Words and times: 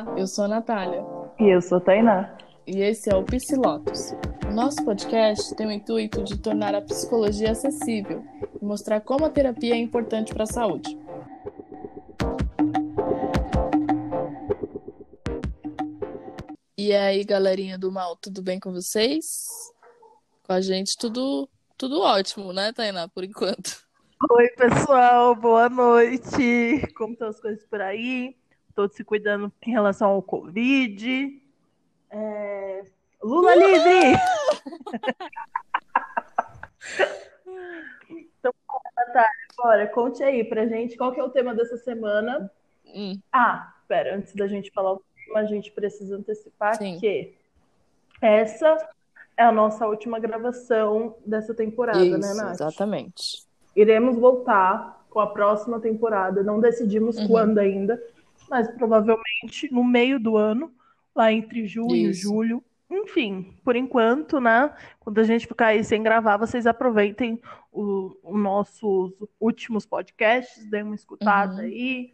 Olá, 0.00 0.18
eu 0.18 0.26
sou 0.26 0.44
a 0.44 0.48
Natália. 0.48 1.04
E 1.38 1.54
eu 1.54 1.60
sou 1.60 1.76
a 1.76 1.80
Tainá. 1.80 2.34
E 2.66 2.80
esse 2.80 3.12
é 3.12 3.14
o 3.14 3.22
Psilotos. 3.22 4.12
Nosso 4.50 4.82
podcast 4.82 5.54
tem 5.56 5.66
o 5.66 5.70
intuito 5.70 6.24
de 6.24 6.38
tornar 6.38 6.74
a 6.74 6.80
psicologia 6.80 7.50
acessível 7.50 8.24
e 8.60 8.64
mostrar 8.64 9.02
como 9.02 9.26
a 9.26 9.30
terapia 9.30 9.74
é 9.74 9.76
importante 9.76 10.32
para 10.32 10.44
a 10.44 10.46
saúde. 10.46 10.98
E 16.78 16.94
aí, 16.94 17.22
galerinha 17.22 17.78
do 17.78 17.92
mal, 17.92 18.16
tudo 18.16 18.40
bem 18.40 18.58
com 18.58 18.72
vocês? 18.72 19.48
Com 20.44 20.54
a 20.54 20.62
gente 20.62 20.96
tudo 20.96 21.46
tudo 21.76 22.00
ótimo, 22.00 22.54
né, 22.54 22.72
Tainá, 22.72 23.06
por 23.06 23.22
enquanto. 23.22 23.82
Oi, 24.30 24.48
pessoal, 24.56 25.34
boa 25.34 25.68
noite. 25.68 26.86
Como 26.96 27.12
estão 27.12 27.28
as 27.28 27.38
coisas 27.38 27.66
por 27.66 27.82
aí? 27.82 28.39
Todos 28.80 28.96
se 28.96 29.04
cuidando 29.04 29.52
em 29.60 29.70
relação 29.70 30.08
ao 30.08 30.22
Covid. 30.22 31.38
É... 32.10 32.82
Lula 33.22 33.54
Uhul! 33.54 33.60
livre! 33.60 34.18
então, 38.08 38.54
Natália, 38.96 39.30
agora 39.58 39.86
conte 39.88 40.22
aí 40.22 40.42
pra 40.42 40.66
gente 40.66 40.96
qual 40.96 41.12
que 41.12 41.20
é 41.20 41.22
o 41.22 41.28
tema 41.28 41.54
dessa 41.54 41.76
semana. 41.76 42.50
Hum. 42.86 43.20
Ah, 43.30 43.74
pera, 43.86 44.16
antes 44.16 44.34
da 44.34 44.46
gente 44.46 44.70
falar 44.70 44.94
o 44.94 45.02
tema, 45.14 45.40
a 45.40 45.44
gente 45.44 45.70
precisa 45.72 46.16
antecipar 46.16 46.78
Sim. 46.78 46.98
que 46.98 47.34
essa 48.22 48.78
é 49.36 49.42
a 49.42 49.52
nossa 49.52 49.86
última 49.86 50.18
gravação 50.18 51.16
dessa 51.26 51.52
temporada, 51.52 51.98
né, 51.98 52.06
Isso, 52.06 52.18
né, 52.18 52.32
Nath? 52.32 52.54
Exatamente. 52.54 53.44
Iremos 53.76 54.16
voltar 54.16 55.04
com 55.10 55.20
a 55.20 55.26
próxima 55.26 55.78
temporada. 55.78 56.42
Não 56.42 56.58
decidimos 56.58 57.18
uhum. 57.18 57.28
quando 57.28 57.58
ainda, 57.58 58.02
mas 58.50 58.68
provavelmente 58.74 59.72
no 59.72 59.84
meio 59.84 60.18
do 60.18 60.36
ano, 60.36 60.72
lá 61.14 61.32
entre 61.32 61.66
junho 61.66 61.94
e 61.94 62.12
julho. 62.12 62.62
Enfim, 62.90 63.56
por 63.64 63.76
enquanto, 63.76 64.40
né? 64.40 64.74
Quando 64.98 65.20
a 65.20 65.22
gente 65.22 65.46
ficar 65.46 65.68
aí 65.68 65.84
sem 65.84 66.02
gravar, 66.02 66.36
vocês 66.36 66.66
aproveitem 66.66 67.40
os 67.72 68.16
nossos 68.24 69.12
últimos 69.38 69.86
podcasts, 69.86 70.68
deem 70.68 70.82
uma 70.82 70.96
escutada 70.96 71.54
uhum. 71.54 71.60
aí. 71.60 72.10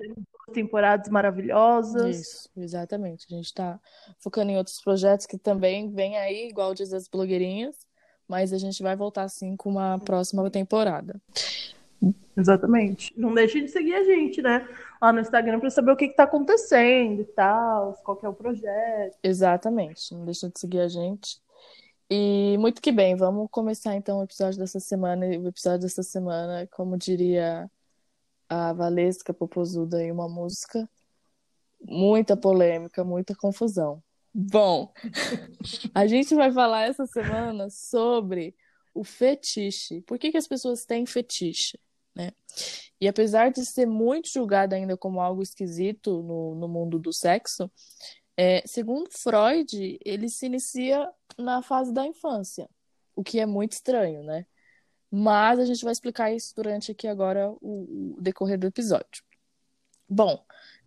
Duas 0.00 0.52
temporadas 0.52 1.08
maravilhosas. 1.08 2.20
Isso, 2.20 2.50
exatamente. 2.56 3.26
A 3.30 3.36
gente 3.36 3.44
está 3.44 3.78
focando 4.18 4.50
em 4.50 4.56
outros 4.56 4.80
projetos 4.80 5.24
que 5.24 5.38
também 5.38 5.88
vêm 5.88 6.18
aí, 6.18 6.48
igual 6.48 6.74
diz 6.74 6.92
as 6.92 7.06
blogueirinhas 7.06 7.86
mas 8.32 8.50
a 8.50 8.56
gente 8.56 8.82
vai 8.82 8.96
voltar 8.96 9.28
sim 9.28 9.56
com 9.56 9.68
uma 9.68 9.98
próxima 9.98 10.48
temporada. 10.50 11.20
Exatamente. 12.34 13.12
Não 13.14 13.34
deixe 13.34 13.60
de 13.60 13.68
seguir 13.68 13.94
a 13.94 14.04
gente, 14.04 14.40
né? 14.40 14.66
Lá 15.02 15.12
no 15.12 15.18
Instagram 15.18 15.58
para 15.58 15.68
saber 15.68 15.90
o 15.90 15.96
que 15.96 16.04
está 16.04 16.22
acontecendo 16.22 17.22
e 17.22 17.24
tal, 17.24 17.94
qual 18.04 18.20
é 18.22 18.28
o 18.28 18.32
projeto. 18.32 19.18
Exatamente. 19.20 20.14
Não 20.14 20.24
deixe 20.24 20.48
de 20.48 20.60
seguir 20.60 20.78
a 20.78 20.86
gente. 20.86 21.42
E 22.08 22.56
muito 22.60 22.80
que 22.80 22.92
bem, 22.92 23.16
vamos 23.16 23.48
começar 23.50 23.96
então 23.96 24.20
o 24.20 24.22
episódio 24.22 24.60
dessa 24.60 24.78
semana. 24.78 25.26
O 25.26 25.48
episódio 25.48 25.80
dessa 25.80 26.04
semana, 26.04 26.68
como 26.70 26.96
diria 26.96 27.68
a 28.48 28.72
Valesca 28.72 29.34
Popozuda 29.34 30.00
em 30.00 30.12
uma 30.12 30.28
música, 30.28 30.88
muita 31.80 32.36
polêmica, 32.36 33.02
muita 33.02 33.34
confusão. 33.34 34.00
Bom, 34.32 34.92
a 35.92 36.06
gente 36.06 36.32
vai 36.36 36.52
falar 36.52 36.82
essa 36.82 37.06
semana 37.06 37.68
sobre 37.70 38.54
o 38.94 39.02
fetiche. 39.02 40.00
Por 40.02 40.16
que, 40.16 40.30
que 40.30 40.38
as 40.38 40.46
pessoas 40.46 40.84
têm 40.84 41.06
fetiche? 41.06 41.76
Né? 42.14 42.32
E 43.00 43.08
apesar 43.08 43.50
de 43.50 43.64
ser 43.64 43.86
muito 43.86 44.28
julgado 44.28 44.74
ainda 44.74 44.96
como 44.96 45.20
algo 45.20 45.42
esquisito 45.42 46.22
no, 46.22 46.54
no 46.54 46.68
mundo 46.68 46.98
do 46.98 47.12
sexo, 47.12 47.70
é, 48.36 48.62
segundo 48.66 49.10
Freud, 49.10 49.98
ele 50.04 50.28
se 50.28 50.46
inicia 50.46 51.08
na 51.38 51.62
fase 51.62 51.92
da 51.92 52.06
infância, 52.06 52.68
o 53.14 53.22
que 53.22 53.40
é 53.40 53.46
muito 53.46 53.72
estranho, 53.72 54.22
né? 54.22 54.46
Mas 55.10 55.58
a 55.58 55.64
gente 55.64 55.84
vai 55.84 55.92
explicar 55.92 56.32
isso 56.32 56.54
durante 56.54 56.92
aqui 56.92 57.06
agora 57.06 57.50
o, 57.60 58.14
o 58.16 58.20
decorrer 58.20 58.58
do 58.58 58.66
episódio. 58.66 59.22
Bom, 60.08 60.42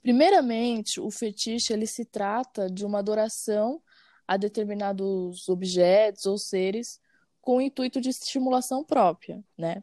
Primeiramente, 0.05 1.01
o 1.01 1.09
fetiche 1.09 1.73
ele 1.73 1.87
se 1.87 2.05
trata 2.05 2.69
de 2.69 2.85
uma 2.85 2.99
adoração 2.99 3.81
a 4.27 4.37
determinados 4.37 5.49
objetos 5.49 6.27
ou 6.27 6.37
seres 6.37 7.01
com 7.41 7.57
o 7.57 7.61
intuito 7.61 7.99
de 7.99 8.09
estimulação 8.09 8.83
própria, 8.83 9.43
né? 9.57 9.81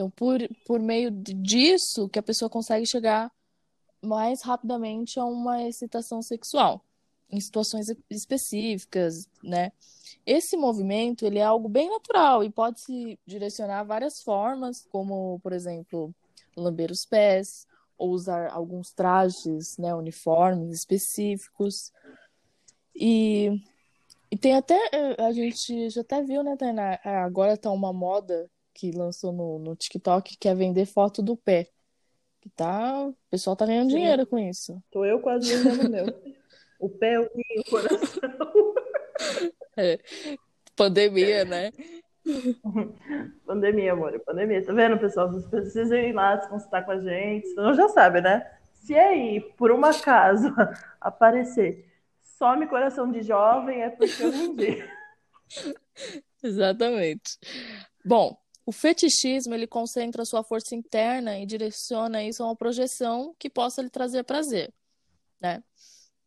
Então, 0.00 0.08
por, 0.08 0.38
por 0.64 0.80
meio 0.80 1.10
disso 1.10 2.08
que 2.08 2.18
a 2.18 2.22
pessoa 2.22 2.48
consegue 2.48 2.86
chegar 2.86 3.30
mais 4.02 4.40
rapidamente 4.40 5.20
a 5.20 5.26
uma 5.26 5.62
excitação 5.68 6.22
sexual 6.22 6.82
em 7.30 7.38
situações 7.38 7.94
específicas, 8.08 9.28
né? 9.44 9.70
Esse 10.24 10.56
movimento, 10.56 11.26
ele 11.26 11.38
é 11.38 11.42
algo 11.42 11.68
bem 11.68 11.90
natural 11.90 12.42
e 12.42 12.48
pode 12.48 12.80
se 12.80 13.18
direcionar 13.26 13.80
a 13.80 13.84
várias 13.84 14.22
formas, 14.22 14.86
como, 14.90 15.38
por 15.40 15.52
exemplo, 15.52 16.14
lamber 16.56 16.90
os 16.90 17.04
pés, 17.04 17.66
ou 17.98 18.12
usar 18.12 18.50
alguns 18.50 18.92
trajes, 18.92 19.76
né, 19.76 19.94
uniformes 19.94 20.72
específicos. 20.72 21.92
E, 22.96 23.50
e 24.30 24.38
tem 24.38 24.54
até, 24.54 24.80
eh, 24.94 25.22
a 25.22 25.30
gente 25.30 25.90
já 25.90 26.00
até 26.00 26.22
viu, 26.22 26.42
né, 26.42 26.56
Tainá? 26.56 26.98
É, 27.04 27.18
agora 27.18 27.54
tá 27.54 27.70
uma 27.70 27.92
moda 27.92 28.50
que 28.74 28.90
lançou 28.92 29.32
no, 29.32 29.58
no 29.58 29.76
TikTok 29.76 30.36
que 30.36 30.48
é 30.48 30.54
vender 30.54 30.86
foto 30.86 31.22
do 31.22 31.36
pé. 31.36 31.68
Que 32.40 32.48
tá, 32.50 33.06
o 33.06 33.16
pessoal 33.30 33.54
tá 33.54 33.66
ganhando 33.66 33.90
Sim. 33.90 33.96
dinheiro 33.96 34.26
com 34.26 34.38
isso. 34.38 34.82
Tô 34.90 35.04
eu 35.04 35.20
quase 35.20 35.54
vendendo 35.54 35.90
meu. 35.90 36.06
O 36.78 36.88
pé, 36.88 37.20
o 37.20 37.28
coração. 37.68 38.30
É, 39.76 39.98
pandemia, 40.74 41.44
né? 41.44 41.70
pandemia, 43.46 43.92
amor, 43.92 44.18
pandemia. 44.20 44.64
Tá 44.64 44.72
vendo, 44.72 44.98
pessoal? 44.98 45.30
Vocês 45.30 45.46
precisam 45.46 45.98
ir 45.98 46.12
lá 46.12 46.40
se 46.40 46.48
consultar 46.48 46.84
com 46.84 46.92
a 46.92 46.98
gente. 46.98 47.48
Senão 47.48 47.74
já 47.74 47.88
sabe, 47.88 48.20
né? 48.20 48.50
Se 48.74 48.94
aí, 48.94 49.40
por 49.56 49.70
um 49.70 49.84
acaso, 49.84 50.48
aparecer 51.00 51.86
some 52.38 52.66
coração 52.66 53.10
de 53.10 53.22
jovem, 53.22 53.82
é 53.82 53.90
porque 53.90 54.22
eu 54.22 54.32
não 54.32 54.56
vi. 54.56 54.82
Exatamente. 56.42 57.38
Bom, 58.04 58.39
o 58.70 58.72
fetichismo 58.72 59.52
ele 59.52 59.66
concentra 59.66 60.24
sua 60.24 60.44
força 60.44 60.76
interna 60.76 61.36
e 61.40 61.44
direciona 61.44 62.22
isso 62.22 62.40
a 62.40 62.46
uma 62.46 62.54
projeção 62.54 63.34
que 63.36 63.50
possa 63.50 63.82
lhe 63.82 63.90
trazer 63.90 64.22
prazer, 64.22 64.72
né? 65.40 65.60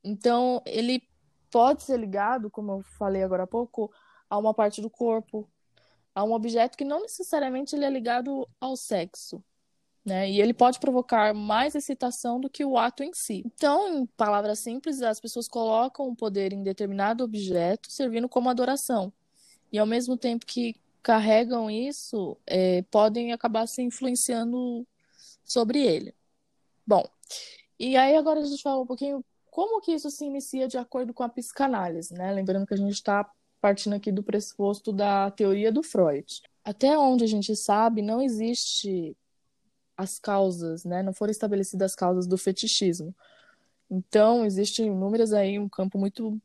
Então, 0.03 0.61
ele 0.65 1.01
pode 1.49 1.83
ser 1.83 1.97
ligado, 1.97 2.51
como 2.51 2.73
eu 2.73 2.81
falei 2.97 3.23
agora 3.23 3.43
há 3.43 3.47
pouco, 3.47 3.89
a 4.29 4.37
uma 4.37 4.53
parte 4.53 4.81
do 4.81 4.89
corpo, 4.89 5.49
a 6.13 6.21
um 6.25 6.33
objeto 6.33 6.77
que 6.77 6.83
não 6.83 7.03
necessariamente 7.03 7.77
ele 7.77 7.85
é 7.85 7.89
ligado 7.89 8.45
ao 8.59 8.75
sexo. 8.75 9.41
Né? 10.03 10.29
E 10.29 10.41
ele 10.41 10.53
pode 10.53 10.81
provocar 10.81 11.33
mais 11.33 11.75
excitação 11.75 12.41
do 12.41 12.49
que 12.49 12.65
o 12.65 12.77
ato 12.77 13.03
em 13.03 13.13
si. 13.13 13.41
Então, 13.45 13.87
em 13.87 14.05
palavras 14.05 14.59
simples, 14.59 15.01
as 15.01 15.21
pessoas 15.21 15.47
colocam 15.47 16.09
o 16.09 16.15
poder 16.15 16.51
em 16.51 16.61
determinado 16.61 17.23
objeto, 17.23 17.89
servindo 17.89 18.27
como 18.27 18.49
adoração. 18.49 19.13
E 19.71 19.79
ao 19.79 19.85
mesmo 19.85 20.17
tempo 20.17 20.45
que 20.45 20.75
carregam 21.03 21.69
isso, 21.69 22.37
é, 22.47 22.81
podem 22.83 23.33
acabar 23.33 23.67
se 23.67 23.81
influenciando 23.81 24.87
sobre 25.43 25.79
ele. 25.85 26.15
Bom, 26.87 27.05
e 27.77 27.97
aí 27.97 28.15
agora 28.15 28.39
a 28.39 28.45
gente 28.45 28.61
fala 28.61 28.81
um 28.81 28.87
pouquinho 28.87 29.23
como 29.51 29.81
que 29.81 29.91
isso 29.91 30.09
se 30.09 30.25
inicia 30.25 30.67
de 30.67 30.77
acordo 30.77 31.13
com 31.13 31.23
a 31.23 31.29
psicanálise, 31.29 32.13
né? 32.13 32.31
Lembrando 32.31 32.65
que 32.65 32.73
a 32.73 32.77
gente 32.77 32.93
está 32.93 33.29
partindo 33.61 33.93
aqui 33.95 34.11
do 34.11 34.23
pressuposto 34.23 34.91
da 34.91 35.29
teoria 35.31 35.71
do 35.71 35.83
Freud. 35.83 36.41
Até 36.63 36.97
onde 36.97 37.23
a 37.23 37.27
gente 37.27 37.55
sabe, 37.55 38.01
não 38.01 38.21
existe 38.21 39.15
as 39.95 40.17
causas, 40.17 40.83
né? 40.83 41.03
Não 41.03 41.13
foram 41.13 41.31
estabelecidas 41.31 41.91
as 41.91 41.95
causas 41.95 42.25
do 42.25 42.37
fetichismo. 42.37 43.15
Então, 43.89 44.45
existe 44.45 44.81
inúmeras 44.81 45.33
aí 45.33 45.59
um 45.59 45.69
campo 45.69 45.99
muito 45.99 46.41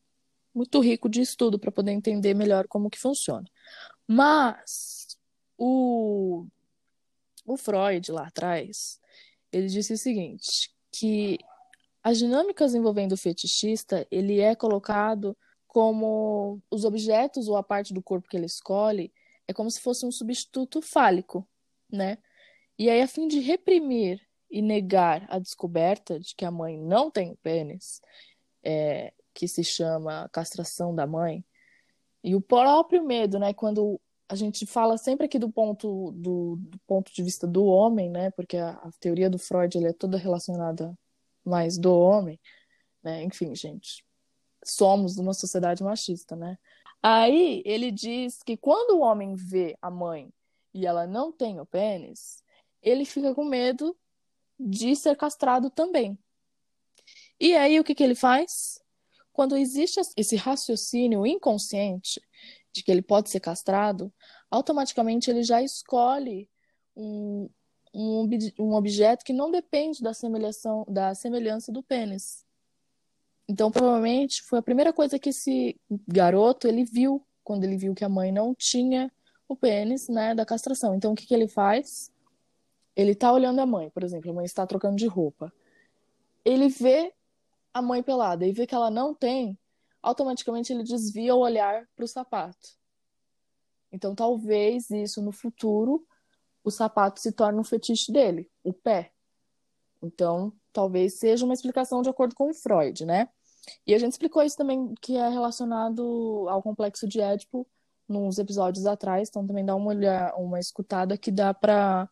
muito 0.55 0.81
rico 0.81 1.09
de 1.09 1.21
estudo 1.21 1.59
para 1.59 1.71
poder 1.71 1.93
entender 1.93 2.35
melhor 2.35 2.67
como 2.67 2.91
que 2.91 2.99
funciona. 2.99 3.47
Mas 4.09 5.19
o 5.57 6.47
o 7.47 7.57
Freud 7.57 8.13
lá 8.13 8.27
atrás, 8.27 9.01
ele 9.51 9.69
disse 9.69 9.95
o 9.95 9.99
seguinte, 9.99 10.71
que 10.93 11.39
as 12.03 12.19
dinâmicas 12.19 12.75
envolvendo 12.75 13.13
o 13.13 13.17
fetichista, 13.17 14.07
ele 14.11 14.41
é 14.41 14.55
colocado 14.55 15.37
como 15.67 16.61
os 16.71 16.85
objetos 16.85 17.49
ou 17.49 17.57
a 17.57 17.63
parte 17.63 17.95
do 17.95 18.03
corpo 18.03 18.29
que 18.29 18.37
ele 18.37 18.47
escolhe 18.47 19.13
é 19.47 19.55
como 19.55 19.71
se 19.71 19.81
fosse 19.81 20.05
um 20.05 20.13
substituto 20.13 20.83
fálico, 20.83 21.49
né? 21.91 22.19
E 22.79 22.91
aí, 22.91 23.01
a 23.01 23.09
fim 23.09 23.27
de 23.27 23.41
reprimir 23.41 24.21
e 24.51 24.63
negar 24.63 25.27
a 25.31 25.39
descoberta 25.39 26.21
de 26.21 26.35
que 26.35 26.45
a 26.45 26.51
mãe 26.51 26.79
não 26.79 27.11
tem 27.11 27.35
pênis, 27.43 28.01
é, 28.63 29.13
que 29.35 29.49
se 29.49 29.65
chama 29.65 30.29
castração 30.33 30.95
da 30.95 31.07
mãe, 31.07 31.45
e 32.23 32.35
o 32.35 32.41
próprio 32.41 33.05
medo, 33.05 33.39
né? 33.39 33.55
Quando 33.55 34.01
a 34.29 34.35
gente 34.35 34.67
fala 34.67 34.99
sempre 34.99 35.27
aqui 35.27 35.39
do 35.39 35.51
ponto, 35.51 36.13
do, 36.13 36.57
do 36.57 36.79
ponto 36.87 37.13
de 37.13 37.23
vista 37.23 37.47
do 37.47 37.65
homem, 37.65 38.11
né? 38.11 38.31
Porque 38.33 38.57
a, 38.57 38.71
a 38.73 38.91
teoria 39.01 39.31
do 39.31 39.39
Freud 39.39 39.85
é 39.85 39.93
toda 39.93 40.19
relacionada 40.19 40.97
mais 41.45 41.79
do 41.79 41.93
homem 41.95 42.39
É, 43.05 43.23
enfim, 43.23 43.55
gente, 43.55 44.05
somos 44.65 45.19
uma 45.19 45.35
sociedade 45.35 45.83
machista, 45.83 46.37
né? 46.37 46.59
Aí 47.03 47.63
ele 47.65 47.91
diz 47.93 48.43
que 48.43 48.57
quando 48.57 48.99
o 48.99 49.01
homem 49.01 49.35
vê 49.35 49.77
a 49.81 49.91
mãe 49.91 50.33
e 50.75 50.87
ela 50.87 51.07
não 51.07 51.33
tem 51.33 51.61
o 51.61 51.67
pênis, 51.67 52.43
ele 52.83 53.05
fica 53.05 53.35
com 53.35 53.45
medo 53.45 53.97
de 54.59 54.97
ser 54.97 55.17
castrado 55.17 55.71
também. 55.71 56.19
E 57.41 57.55
aí 57.57 57.79
o 57.81 57.85
que, 57.85 57.95
que 57.95 58.03
ele 58.03 58.15
faz? 58.15 58.81
Quando 59.39 59.57
existe 59.57 60.01
esse 60.17 60.35
raciocínio 60.35 61.25
inconsciente 61.25 62.21
de 62.73 62.83
que 62.83 62.91
ele 62.91 63.01
pode 63.01 63.31
ser 63.31 63.39
castrado, 63.39 64.13
automaticamente 64.51 65.31
ele 65.31 65.45
já 65.45 65.63
escolhe 65.63 66.51
um, 66.97 67.49
um, 67.95 68.29
um 68.59 68.75
objeto 68.75 69.25
que 69.25 69.33
não 69.33 69.49
depende 69.49 70.03
da 70.03 70.13
semelhança, 70.13 70.69
da 70.89 71.15
semelhança 71.15 71.71
do 71.71 71.85
pênis. 71.85 72.45
Então, 73.49 73.71
provavelmente, 73.71 74.43
foi 74.43 74.59
a 74.59 74.63
primeira 74.63 74.93
coisa 74.93 75.21
que 75.21 75.29
esse 75.29 75.81
garoto 76.09 76.67
ele 76.67 76.83
viu 76.83 77.25
quando 77.45 77.63
ele 77.63 77.77
viu 77.77 77.95
que 77.95 78.05
a 78.05 78.09
mãe 78.09 78.33
não 78.33 78.53
tinha 78.53 79.09
o 79.49 79.55
pênis, 79.55 80.09
né, 80.09 80.35
da 80.35 80.45
castração. 80.45 80.97
Então, 80.97 81.13
o 81.13 81.15
que, 81.15 81.29
que 81.29 81.33
ele 81.33 81.47
faz? 81.47 82.11
Ele 82.97 83.15
tá 83.15 83.33
olhando 83.33 83.61
a 83.61 83.67
mãe, 83.67 83.89
por 83.91 84.03
exemplo, 84.03 84.33
a 84.33 84.35
mãe 84.35 84.45
está 84.45 84.67
trocando 84.67 84.97
de 84.97 85.07
roupa. 85.07 85.53
Ele 86.45 86.69
vê 86.69 87.15
a 87.79 87.83
mãe 87.83 88.03
pelada 88.03 88.47
e 88.47 88.53
vê 88.53 88.67
que 88.67 88.75
ela 88.75 88.91
não 88.91 89.15
tem, 89.15 89.59
automaticamente 90.03 90.73
ele 90.73 90.83
desvia 90.83 91.35
o 91.35 91.41
olhar 91.41 91.87
para 91.97 92.05
o 92.05 92.09
sapato. 92.09 92.77
Então, 93.91 94.15
talvez 94.15 94.91
isso 94.91 95.23
no 95.23 95.33
futuro 95.33 96.07
o 96.63 96.71
sapato 96.71 97.21
se 97.21 97.33
torne 97.33 97.59
um 97.59 97.65
fetiche 97.65 98.13
dele, 98.13 98.51
o 98.63 98.73
pé. 98.73 99.13
Então, 100.03 100.53
talvez 100.73 101.19
seja 101.19 101.45
uma 101.45 101.55
explicação 101.55 102.03
de 102.03 102.11
acordo 102.11 102.35
com 102.35 102.53
Freud, 102.53 103.05
né? 103.05 103.29
E 103.87 103.95
a 103.95 103.99
gente 103.99 104.13
explicou 104.13 104.43
isso 104.43 104.57
também, 104.57 104.95
que 105.01 105.17
é 105.17 105.29
relacionado 105.29 106.47
ao 106.49 106.63
complexo 106.63 107.09
de 107.09 107.21
Édipo, 107.21 107.67
nos 108.09 108.39
episódios 108.39 108.87
atrás, 108.87 109.29
então 109.29 109.47
também 109.47 109.65
dá 109.65 109.75
uma 109.75 109.89
olhada, 109.89 110.35
uma 110.37 110.59
escutada 110.59 111.19
que 111.19 111.31
dá 111.31 111.53
para 111.53 112.09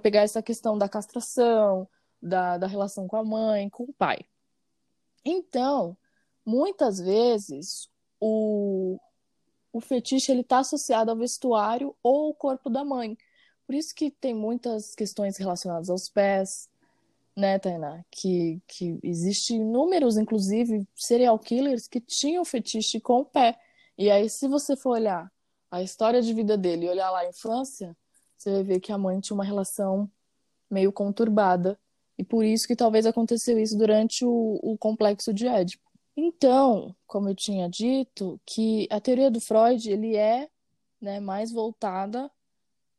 pegar 0.00 0.20
essa 0.20 0.40
questão 0.40 0.78
da 0.78 0.88
castração, 0.88 1.88
da, 2.20 2.56
da 2.56 2.66
relação 2.68 3.08
com 3.08 3.16
a 3.16 3.24
mãe, 3.24 3.68
com 3.68 3.84
o 3.84 3.92
pai. 3.92 4.20
Então, 5.24 5.96
muitas 6.44 6.98
vezes, 6.98 7.88
o, 8.20 8.98
o 9.72 9.80
fetiche 9.80 10.32
ele 10.32 10.42
está 10.42 10.58
associado 10.58 11.10
ao 11.10 11.16
vestuário 11.16 11.94
ou 12.02 12.26
ao 12.28 12.34
corpo 12.34 12.68
da 12.68 12.84
mãe. 12.84 13.16
Por 13.66 13.74
isso 13.74 13.94
que 13.94 14.10
tem 14.10 14.34
muitas 14.34 14.94
questões 14.94 15.36
relacionadas 15.36 15.88
aos 15.88 16.08
pés, 16.08 16.68
né, 17.36 17.58
Tainá? 17.58 18.04
Que, 18.10 18.60
que 18.66 18.98
existe 19.02 19.58
números, 19.58 20.16
inclusive, 20.16 20.86
serial 20.94 21.38
killers 21.38 21.88
que 21.88 22.00
tinham 22.00 22.44
fetiche 22.44 23.00
com 23.00 23.20
o 23.20 23.24
pé. 23.24 23.58
E 23.96 24.10
aí, 24.10 24.28
se 24.28 24.48
você 24.48 24.76
for 24.76 24.90
olhar 24.90 25.30
a 25.70 25.82
história 25.82 26.20
de 26.20 26.34
vida 26.34 26.56
dele 26.56 26.86
e 26.86 26.90
olhar 26.90 27.10
lá 27.10 27.20
a 27.20 27.28
infância, 27.28 27.96
você 28.36 28.50
vai 28.50 28.62
ver 28.62 28.80
que 28.80 28.92
a 28.92 28.98
mãe 28.98 29.20
tinha 29.20 29.34
uma 29.34 29.44
relação 29.44 30.10
meio 30.70 30.92
conturbada. 30.92 31.78
E 32.18 32.24
por 32.24 32.44
isso 32.44 32.66
que 32.66 32.76
talvez 32.76 33.06
aconteceu 33.06 33.58
isso 33.58 33.76
durante 33.76 34.24
o, 34.24 34.58
o 34.62 34.76
complexo 34.78 35.32
de 35.32 35.46
Édipo. 35.46 35.90
Então, 36.16 36.94
como 37.06 37.28
eu 37.28 37.34
tinha 37.34 37.68
dito, 37.68 38.40
que 38.44 38.86
a 38.90 39.00
teoria 39.00 39.30
do 39.30 39.40
Freud 39.40 39.90
ele 39.90 40.16
é 40.16 40.48
né, 41.00 41.20
mais 41.20 41.50
voltada 41.50 42.30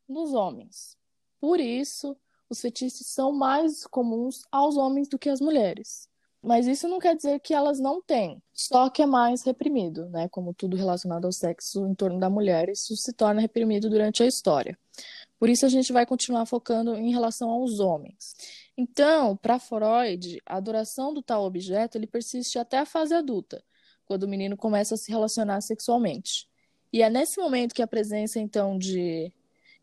nos 0.07 0.33
homens. 0.33 0.97
Por 1.39 1.59
isso, 1.59 2.17
os 2.49 2.59
fetiches 2.61 3.07
são 3.07 3.31
mais 3.31 3.85
comuns 3.85 4.43
aos 4.51 4.77
homens 4.77 5.07
do 5.07 5.19
que 5.19 5.29
às 5.29 5.39
mulheres. 5.39 6.07
Mas 6.41 6.67
isso 6.67 6.89
não 6.89 6.99
quer 6.99 7.15
dizer 7.15 7.39
que 7.39 7.53
elas 7.53 7.79
não 7.79 8.01
têm, 8.01 8.43
só 8.53 8.89
que 8.89 9.01
é 9.01 9.05
mais 9.05 9.43
reprimido, 9.43 10.09
né? 10.09 10.27
Como 10.27 10.53
tudo 10.53 10.75
relacionado 10.75 11.23
ao 11.23 11.31
sexo 11.31 11.87
em 11.87 11.95
torno 11.95 12.19
da 12.19 12.29
mulher, 12.29 12.67
isso 12.67 12.97
se 12.97 13.13
torna 13.13 13.39
reprimido 13.39 13.89
durante 13.89 14.21
a 14.21 14.25
história. 14.25 14.77
Por 15.39 15.49
isso 15.49 15.65
a 15.65 15.69
gente 15.69 15.93
vai 15.93 16.05
continuar 16.05 16.45
focando 16.45 16.95
em 16.95 17.11
relação 17.11 17.49
aos 17.49 17.79
homens. 17.79 18.35
Então, 18.77 19.37
para 19.37 19.59
Freud, 19.59 20.41
a 20.45 20.57
adoração 20.57 21.13
do 21.13 21.21
tal 21.21 21.43
objeto 21.43 21.97
ele 21.97 22.07
persiste 22.07 22.57
até 22.57 22.79
a 22.79 22.85
fase 22.85 23.13
adulta, 23.13 23.63
quando 24.05 24.23
o 24.23 24.27
menino 24.27 24.57
começa 24.57 24.95
a 24.95 24.97
se 24.97 25.11
relacionar 25.11 25.61
sexualmente. 25.61 26.47
E 26.91 27.01
é 27.01 27.09
nesse 27.09 27.39
momento 27.39 27.73
que 27.73 27.81
a 27.81 27.87
presença 27.87 28.39
então 28.39 28.77
de, 28.77 29.31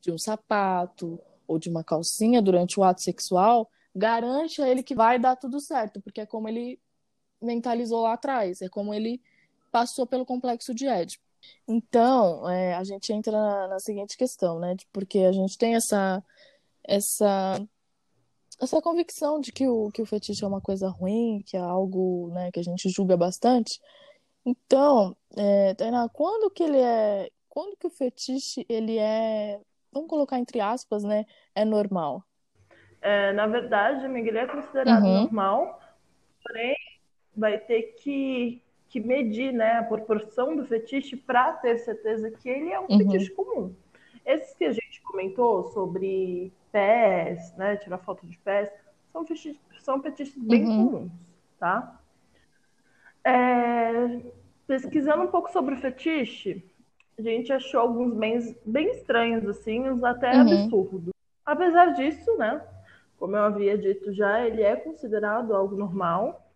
de 0.00 0.10
um 0.10 0.18
sapato 0.18 1.20
ou 1.46 1.58
de 1.58 1.68
uma 1.68 1.84
calcinha 1.84 2.42
durante 2.42 2.78
o 2.78 2.84
ato 2.84 3.02
sexual 3.02 3.68
garante 3.94 4.62
a 4.62 4.68
ele 4.68 4.82
que 4.82 4.94
vai 4.94 5.18
dar 5.18 5.36
tudo 5.36 5.60
certo, 5.60 6.00
porque 6.00 6.20
é 6.20 6.26
como 6.26 6.48
ele 6.48 6.80
mentalizou 7.40 8.02
lá 8.02 8.12
atrás, 8.12 8.60
é 8.62 8.68
como 8.68 8.94
ele 8.94 9.20
passou 9.72 10.06
pelo 10.06 10.26
complexo 10.26 10.74
de 10.74 10.86
Édipo. 10.86 11.24
Então, 11.66 12.48
é, 12.48 12.74
a 12.74 12.84
gente 12.84 13.12
entra 13.12 13.32
na, 13.32 13.68
na, 13.68 13.78
seguinte 13.80 14.16
questão, 14.16 14.58
né? 14.58 14.76
Porque 14.92 15.20
a 15.20 15.32
gente 15.32 15.56
tem 15.56 15.74
essa, 15.74 16.22
essa, 16.84 17.60
essa 18.60 18.80
convicção 18.82 19.40
de 19.40 19.52
que 19.52 19.66
o, 19.66 19.90
que 19.90 20.02
o 20.02 20.06
fetiche 20.06 20.44
é 20.44 20.46
uma 20.46 20.60
coisa 20.60 20.88
ruim, 20.88 21.42
que 21.46 21.56
é 21.56 21.60
algo 21.60 22.30
né, 22.32 22.50
que 22.52 22.60
a 22.60 22.62
gente 22.62 22.88
julga 22.90 23.16
bastante. 23.16 23.80
Então, 24.44 25.16
é, 25.36 25.74
Tainá, 25.74 26.08
quando 26.08 26.50
que 26.50 26.62
ele 26.62 26.78
é. 26.78 27.30
Quando 27.48 27.76
que 27.76 27.86
o 27.86 27.90
fetiche 27.90 28.64
ele 28.68 28.98
é. 28.98 29.60
Vamos 29.92 30.08
colocar 30.08 30.38
entre 30.38 30.60
aspas, 30.60 31.02
né? 31.02 31.24
É 31.54 31.64
normal. 31.64 32.22
É, 33.02 33.32
na 33.32 33.46
verdade, 33.46 34.04
amiga, 34.04 34.28
ele 34.28 34.38
é 34.38 34.46
considerado 34.46 35.04
uhum. 35.04 35.22
normal, 35.22 35.80
porém 36.44 36.76
vai 37.34 37.58
ter 37.58 37.94
que, 37.94 38.62
que 38.88 39.00
medir 39.00 39.52
né, 39.52 39.78
a 39.78 39.84
proporção 39.84 40.54
do 40.54 40.66
fetiche 40.66 41.16
para 41.16 41.54
ter 41.54 41.78
certeza 41.78 42.30
que 42.30 42.48
ele 42.48 42.70
é 42.70 42.78
um 42.78 42.86
uhum. 42.90 42.98
fetiche 42.98 43.30
comum. 43.30 43.74
Esses 44.24 44.54
que 44.54 44.64
a 44.64 44.72
gente 44.72 44.99
comentou 45.20 45.64
sobre 45.72 46.50
pés, 46.72 47.54
né, 47.56 47.76
tirar 47.76 47.98
foto 47.98 48.26
de 48.26 48.38
pés, 48.38 48.70
são 49.12 49.26
fetiches, 49.26 49.60
são 49.80 50.02
fetiches 50.02 50.42
bem 50.42 50.64
uhum. 50.64 50.86
comuns, 50.86 51.12
tá? 51.58 52.00
É, 53.22 54.20
pesquisando 54.66 55.24
um 55.24 55.28
pouco 55.28 55.50
sobre 55.50 55.74
o 55.74 55.78
fetiche, 55.78 56.64
a 57.18 57.22
gente 57.22 57.52
achou 57.52 57.80
alguns 57.80 58.14
bem, 58.14 58.56
bem 58.64 58.90
estranhos, 58.92 59.46
assim, 59.46 59.88
uns 59.88 60.02
até 60.02 60.32
uhum. 60.32 60.40
absurdos. 60.40 61.12
Apesar 61.44 61.92
disso, 61.92 62.34
né, 62.38 62.62
como 63.18 63.36
eu 63.36 63.42
havia 63.42 63.76
dito 63.76 64.12
já, 64.14 64.46
ele 64.46 64.62
é 64.62 64.76
considerado 64.76 65.54
algo 65.54 65.76
normal 65.76 66.49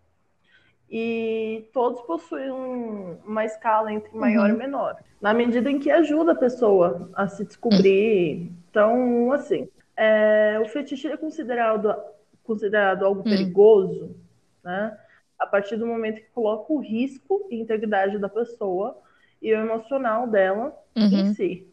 e 0.90 1.68
todos 1.72 2.00
possuem 2.02 2.50
uma 2.50 3.44
escala 3.44 3.92
entre 3.92 4.16
maior 4.16 4.48
uhum. 4.48 4.56
e 4.56 4.58
menor, 4.58 4.96
na 5.20 5.32
medida 5.32 5.70
em 5.70 5.78
que 5.78 5.90
ajuda 5.90 6.32
a 6.32 6.36
pessoa 6.36 7.10
a 7.14 7.26
se 7.26 7.44
descobrir. 7.44 8.50
Então, 8.70 9.32
assim, 9.32 9.68
é, 9.96 10.58
o 10.60 10.66
fetiche 10.66 11.08
é 11.08 11.16
considerado, 11.16 11.94
considerado 12.42 13.04
algo 13.04 13.20
uhum. 13.20 13.24
perigoso, 13.24 14.14
né? 14.62 14.96
A 15.38 15.46
partir 15.46 15.76
do 15.76 15.86
momento 15.86 16.20
que 16.20 16.30
coloca 16.32 16.72
o 16.72 16.78
risco 16.78 17.46
e 17.50 17.60
integridade 17.60 18.18
da 18.18 18.28
pessoa 18.28 18.96
e 19.42 19.52
o 19.52 19.58
emocional 19.58 20.26
dela 20.26 20.76
uhum. 20.96 21.04
em 21.04 21.34
si. 21.34 21.66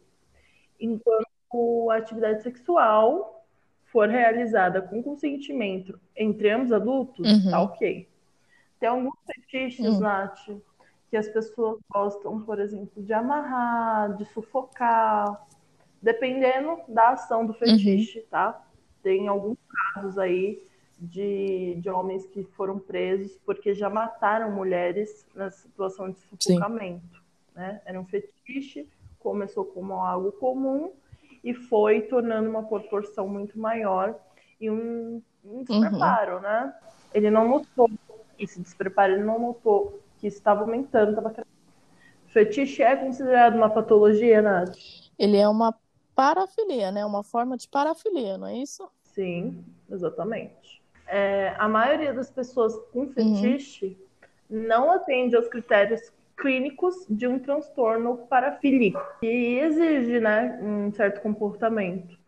Enquanto 0.80 1.90
a 1.90 1.96
atividade 1.96 2.42
sexual 2.42 3.46
for 3.86 4.08
realizada 4.08 4.82
com 4.82 5.02
consentimento 5.02 5.98
entre 6.16 6.50
ambos 6.50 6.72
adultos, 6.72 7.26
uhum. 7.26 7.50
tá 7.50 7.62
ok. 7.62 8.08
Tem 8.82 8.88
alguns 8.88 9.14
fetiches, 9.24 9.86
uhum. 9.86 10.00
Nath, 10.00 10.40
que 11.08 11.16
as 11.16 11.28
pessoas 11.28 11.78
gostam, 11.88 12.40
por 12.40 12.58
exemplo, 12.58 13.00
de 13.00 13.12
amarrar, 13.12 14.16
de 14.16 14.24
sufocar, 14.24 15.46
dependendo 16.02 16.80
da 16.88 17.10
ação 17.10 17.46
do 17.46 17.54
fetiche, 17.54 18.18
uhum. 18.18 18.24
tá? 18.28 18.66
Tem 19.00 19.28
alguns 19.28 19.56
casos 19.94 20.18
aí 20.18 20.60
de, 20.98 21.76
de 21.76 21.88
homens 21.88 22.26
que 22.26 22.42
foram 22.42 22.76
presos 22.76 23.38
porque 23.46 23.72
já 23.72 23.88
mataram 23.88 24.50
mulheres 24.50 25.24
na 25.32 25.48
situação 25.48 26.10
de 26.10 26.18
sufocamento, 26.18 27.22
né? 27.54 27.80
Era 27.84 28.00
um 28.00 28.04
fetiche, 28.04 28.88
começou 29.20 29.64
como 29.64 29.94
algo 29.94 30.32
comum 30.32 30.90
e 31.44 31.54
foi 31.54 32.00
tornando 32.00 32.50
uma 32.50 32.64
proporção 32.64 33.28
muito 33.28 33.56
maior 33.56 34.18
e 34.60 34.68
um, 34.68 35.22
um 35.44 35.62
despreparo, 35.62 36.34
uhum. 36.34 36.42
né? 36.42 36.74
Ele 37.14 37.30
não 37.30 37.48
notou 37.48 37.88
esse 38.38 38.60
despreparo, 38.60 39.12
ele 39.12 39.24
não 39.24 39.38
notou 39.38 40.00
que 40.18 40.26
estava 40.26 40.62
aumentando, 40.62 41.10
estava 41.10 41.30
crescendo. 41.30 41.52
Fetiche 42.26 42.82
é 42.82 42.96
considerado 42.96 43.56
uma 43.56 43.68
patologia, 43.68 44.40
Nath? 44.40 44.76
Ele 45.18 45.36
é 45.36 45.48
uma 45.48 45.74
parafilia, 46.14 46.90
né? 46.90 47.04
Uma 47.04 47.22
forma 47.22 47.56
de 47.56 47.68
parafilia, 47.68 48.38
não 48.38 48.46
é 48.46 48.56
isso? 48.56 48.88
Sim, 49.02 49.62
exatamente. 49.90 50.82
É, 51.06 51.54
a 51.58 51.68
maioria 51.68 52.14
das 52.14 52.30
pessoas 52.30 52.74
com 52.92 53.00
uhum. 53.00 53.12
fetiche 53.12 53.98
uhum. 54.48 54.66
não 54.66 54.90
atende 54.90 55.36
aos 55.36 55.48
critérios 55.48 56.10
clínicos 56.36 57.06
de 57.08 57.26
um 57.26 57.38
transtorno 57.38 58.16
parafílico, 58.28 59.00
que 59.20 59.26
exige 59.58 60.18
né, 60.18 60.58
um 60.62 60.92
certo 60.92 61.20
comportamento. 61.20 62.18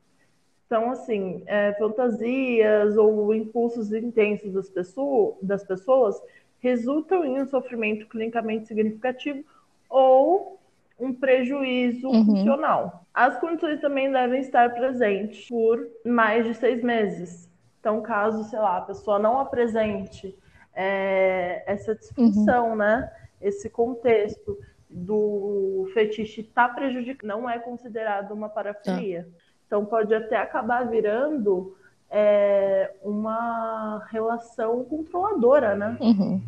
Então, 0.75 0.91
assim, 0.91 1.45
é, 1.47 1.73
fantasias 1.75 2.97
ou 2.97 3.33
impulsos 3.33 3.93
intensos 3.93 4.53
das, 4.53 4.69
pessoa, 4.69 5.37
das 5.41 5.63
pessoas 5.63 6.21
resultam 6.59 7.25
em 7.25 7.41
um 7.41 7.47
sofrimento 7.47 8.09
clinicamente 8.09 8.67
significativo 8.67 9.45
ou 9.89 10.59
um 10.99 11.15
prejuízo 11.15 12.09
uhum. 12.09 12.27
funcional. 12.27 13.07
As 13.15 13.39
condições 13.39 13.81
também 13.81 14.11
devem 14.11 14.41
estar 14.41 14.75
presentes 14.75 15.47
por 15.47 15.87
mais 16.05 16.45
de 16.45 16.55
seis 16.55 16.83
meses. 16.83 17.49
Então, 17.79 18.03
caso, 18.03 18.43
sei 18.51 18.59
lá, 18.59 18.79
a 18.79 18.83
pessoa 18.83 19.21
não 19.21 19.39
apresente 19.39 20.37
é, 20.75 21.63
essa 21.69 21.95
disfunção, 21.95 22.71
uhum. 22.71 22.77
né? 22.77 23.13
Esse 23.41 23.71
contexto 23.71 24.59
do 24.91 25.89
fetiche 25.95 26.41
está 26.41 26.69
prejudicando, 26.69 27.29
não 27.29 27.49
é 27.49 27.61
considerado 27.61 28.33
uma 28.33 28.49
parafilia. 28.49 29.23
Tá. 29.23 29.45
Então, 29.67 29.85
pode 29.85 30.15
até 30.15 30.37
acabar 30.37 30.89
virando 30.89 31.77
é, 32.11 32.95
uma 33.03 34.05
relação 34.11 34.85
controladora, 34.85 35.75
né? 35.75 35.99
Uhum. 36.01 36.41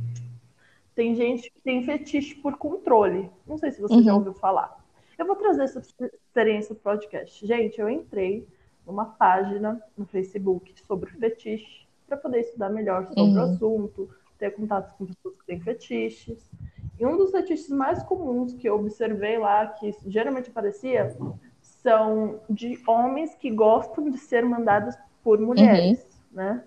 Tem 0.95 1.15
gente 1.15 1.51
que 1.51 1.61
tem 1.61 1.85
fetiche 1.85 2.35
por 2.37 2.57
controle. 2.57 3.31
Não 3.47 3.59
sei 3.59 3.71
se 3.71 3.81
você 3.81 3.95
uhum. 3.95 4.03
já 4.03 4.15
ouviu 4.15 4.33
falar. 4.33 4.77
Eu 5.19 5.27
vou 5.27 5.37
trazer 5.37 5.65
essa 5.65 5.81
experiência 5.81 6.75
para 6.75 6.95
o 6.95 6.99
podcast. 6.99 7.47
Gente, 7.47 7.81
eu 7.81 7.89
entrei 7.89 8.47
numa 8.87 9.05
página 9.05 9.83
no 9.97 10.07
Facebook 10.07 10.73
sobre 10.87 11.11
fetiche 11.11 11.87
para 12.07 12.17
poder 12.17 12.41
estudar 12.41 12.69
melhor 12.69 13.05
sobre 13.07 13.21
uhum. 13.23 13.37
o 13.37 13.41
assunto, 13.41 14.11
ter 14.39 14.53
contato 14.53 14.97
com 14.97 15.07
pessoas 15.07 15.37
que 15.37 15.47
têm 15.47 15.61
fetiches. 15.61 16.51
E 16.99 17.05
um 17.05 17.17
dos 17.17 17.31
fetiches 17.31 17.69
mais 17.69 18.03
comuns 18.03 18.55
que 18.55 18.69
eu 18.69 18.77
observei 18.77 19.37
lá, 19.39 19.67
que 19.67 19.95
geralmente 20.07 20.51
aparecia, 20.51 21.17
são 21.87 22.41
de 22.51 22.77
homens 22.85 23.37
que 23.37 23.49
gostam 23.49 24.11
de 24.11 24.19
ser 24.19 24.45
mandados 24.45 24.97
por 25.23 25.39
mulheres, 25.39 26.01
uhum. 26.33 26.37
né? 26.37 26.65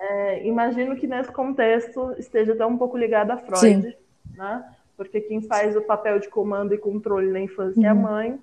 É, 0.00 0.44
imagino 0.44 0.96
que 0.96 1.06
nesse 1.06 1.30
contexto 1.30 2.14
esteja 2.18 2.52
até 2.52 2.66
um 2.66 2.76
pouco 2.76 2.96
ligado 2.96 3.30
a 3.30 3.36
Freud, 3.36 3.60
Sim. 3.60 3.94
né? 4.36 4.64
Porque 4.96 5.20
quem 5.20 5.40
faz 5.40 5.76
o 5.76 5.82
papel 5.82 6.18
de 6.18 6.28
comando 6.28 6.74
e 6.74 6.78
controle 6.78 7.30
na 7.30 7.38
infância 7.38 7.78
uhum. 7.78 7.86
é 7.86 7.88
a 7.88 7.94
uhum. 7.94 8.00
mãe. 8.00 8.40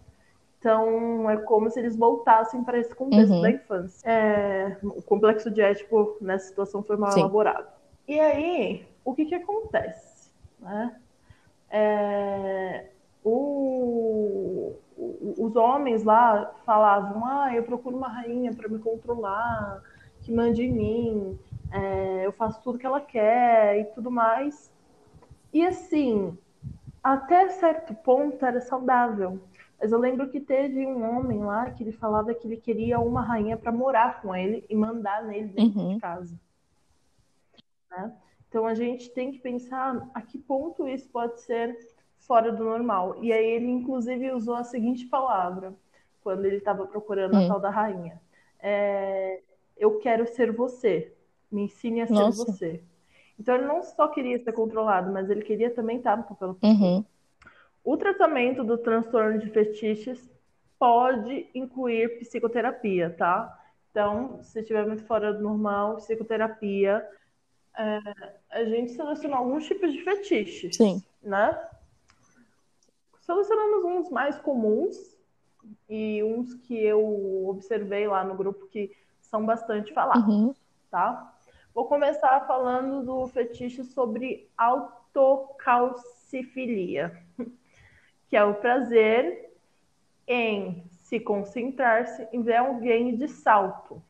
Então, 0.59 1.29
é 1.29 1.37
como 1.37 1.69
se 1.69 1.77
eles 1.77 1.97
voltassem 1.97 2.63
para 2.63 2.79
esse 2.79 2.95
contexto 2.95 3.33
uhum. 3.33 3.41
da 3.41 3.51
infância. 3.51 4.09
É, 4.09 4.77
o 4.81 5.01
complexo 5.01 5.51
de 5.51 5.61
Édipo 5.61 6.15
nessa 6.21 6.47
situação 6.47 6.81
foi 6.81 6.95
mal 6.95 7.11
Sim. 7.11 7.19
elaborado. 7.19 7.67
E 8.07 8.17
aí, 8.17 8.85
o 9.03 9.13
que, 9.13 9.25
que 9.25 9.35
acontece? 9.35 10.31
Né? 10.59 10.95
É, 11.69 12.85
o, 13.25 14.73
os 14.97 15.55
homens 15.55 16.03
lá 16.03 16.53
falavam: 16.65 17.25
ah, 17.25 17.53
eu 17.53 17.63
procuro 17.63 17.97
uma 17.97 18.07
rainha 18.07 18.53
para 18.53 18.69
me 18.69 18.79
controlar, 18.79 19.81
que 20.21 20.31
mande 20.31 20.63
em 20.63 20.71
mim, 20.71 21.39
é, 21.71 22.25
eu 22.25 22.31
faço 22.31 22.61
tudo 22.63 22.79
que 22.79 22.85
ela 22.85 23.01
quer 23.01 23.79
e 23.79 23.85
tudo 23.85 24.09
mais. 24.09 24.71
E 25.53 25.65
assim, 25.65 26.37
até 27.03 27.49
certo 27.49 27.93
ponto 27.93 28.45
era 28.45 28.61
saudável. 28.61 29.39
Mas 29.79 29.91
eu 29.91 29.99
lembro 29.99 30.29
que 30.29 30.39
teve 30.39 30.85
um 30.85 31.03
homem 31.03 31.43
lá 31.43 31.69
que 31.69 31.83
ele 31.83 31.91
falava 31.91 32.33
que 32.33 32.47
ele 32.47 32.57
queria 32.57 32.99
uma 32.99 33.21
rainha 33.21 33.57
para 33.57 33.71
morar 33.71 34.21
com 34.21 34.35
ele 34.35 34.65
e 34.69 34.75
mandar 34.75 35.23
nele 35.23 35.49
dentro 35.49 35.79
uhum. 35.79 35.93
de 35.95 35.99
casa. 35.99 36.39
Né? 37.91 38.13
Então 38.47 38.65
a 38.65 38.73
gente 38.73 39.09
tem 39.11 39.31
que 39.31 39.39
pensar 39.39 40.09
a 40.13 40.21
que 40.21 40.37
ponto 40.37 40.87
isso 40.87 41.09
pode 41.09 41.41
ser 41.41 41.77
fora 42.27 42.51
do 42.51 42.63
normal. 42.63 43.17
E 43.21 43.31
aí 43.31 43.45
ele 43.45 43.67
inclusive 43.67 44.31
usou 44.31 44.55
a 44.55 44.63
seguinte 44.63 45.05
palavra 45.05 45.73
quando 46.21 46.45
ele 46.45 46.57
estava 46.57 46.85
procurando 46.85 47.35
uhum. 47.35 47.45
a 47.45 47.47
tal 47.47 47.59
da 47.59 47.69
rainha: 47.69 48.19
é, 48.59 49.41
"Eu 49.77 49.99
quero 49.99 50.27
ser 50.27 50.51
você. 50.51 51.13
Me 51.51 51.63
ensine 51.63 52.01
a 52.01 52.07
ser 52.07 52.13
Nossa. 52.13 52.45
você." 52.45 52.81
Então 53.39 53.55
ele 53.55 53.65
não 53.65 53.83
só 53.83 54.07
queria 54.07 54.39
ser 54.39 54.53
controlado, 54.53 55.11
mas 55.11 55.29
ele 55.29 55.41
queria 55.41 55.69
também 55.69 55.97
estar 55.97 56.17
no 56.17 56.23
papel. 56.23 56.57
Uhum. 56.63 57.03
O 57.83 57.97
tratamento 57.97 58.63
do 58.63 58.77
transtorno 58.77 59.37
de 59.39 59.49
fetiches 59.49 60.29
pode 60.79 61.47
incluir 61.53 62.19
psicoterapia, 62.19 63.09
tá? 63.17 63.61
Então, 63.91 64.39
se 64.41 64.59
estiver 64.59 64.85
muito 64.85 65.03
fora 65.05 65.33
do 65.33 65.41
normal, 65.41 65.97
psicoterapia, 65.97 67.07
é, 67.77 67.99
a 68.49 68.63
gente 68.65 68.91
seleciona 68.91 69.37
alguns 69.37 69.65
tipos 69.65 69.93
de 69.93 70.01
fetiches, 70.01 70.75
Sim. 70.75 71.01
né? 71.21 71.57
Selecionamos 73.25 73.83
uns 73.83 74.09
mais 74.11 74.37
comuns 74.37 75.17
e 75.89 76.23
uns 76.23 76.53
que 76.53 76.77
eu 76.77 77.47
observei 77.47 78.07
lá 78.07 78.23
no 78.23 78.35
grupo 78.35 78.67
que 78.67 78.95
são 79.19 79.43
bastante 79.43 79.91
falados, 79.91 80.27
uhum. 80.27 80.53
tá? 80.91 81.35
Vou 81.73 81.85
começar 81.85 82.45
falando 82.45 83.03
do 83.03 83.25
fetiche 83.27 83.83
sobre 83.83 84.47
autocalcifilia 84.55 87.19
que 88.29 88.37
é 88.37 88.43
o 88.43 88.53
prazer 88.53 89.51
em 90.27 90.85
se 90.91 91.19
concentrar-se 91.19 92.27
em 92.31 92.43
ver 92.43 92.57
alguém 92.57 93.15
de 93.15 93.27
salto, 93.27 94.03